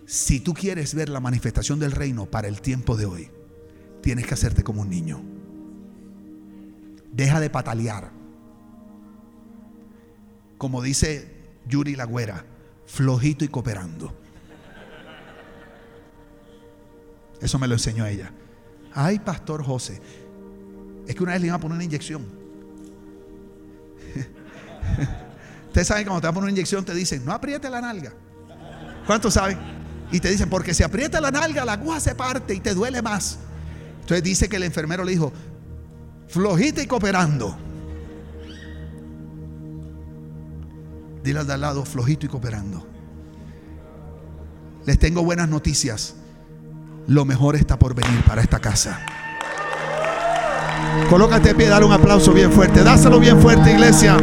[0.06, 3.30] Si tú quieres ver la manifestación del reino para el tiempo de hoy,
[4.00, 5.20] tienes que hacerte como un niño.
[7.10, 8.12] Deja de patalear.
[10.56, 11.34] Como dice
[11.66, 12.46] Yuri Lagüera,
[12.86, 14.16] flojito y cooperando.
[17.40, 18.32] Eso me lo enseñó ella.
[18.94, 20.00] Ay, Pastor José,
[21.08, 22.40] es que una vez le iba a poner una inyección
[25.68, 28.12] Ustedes saben cuando te poner una inyección te dicen, no apriete la nalga.
[29.06, 29.58] ¿Cuántos saben?
[30.12, 33.00] Y te dicen, porque si aprieta la nalga, la aguja se parte y te duele
[33.00, 33.38] más.
[34.00, 35.32] Entonces dice que el enfermero le dijo,
[36.28, 37.56] flojita y cooperando.
[41.22, 42.86] Dile al de al lado, flojito y cooperando.
[44.84, 46.16] Les tengo buenas noticias.
[47.06, 49.00] Lo mejor está por venir para esta casa.
[51.08, 52.82] Colócate de pie, dale un aplauso bien fuerte.
[52.82, 54.16] Dáselo bien fuerte, iglesia.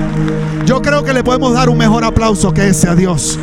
[0.65, 3.39] Yo creo que le podemos dar un mejor aplauso que ese a Dios.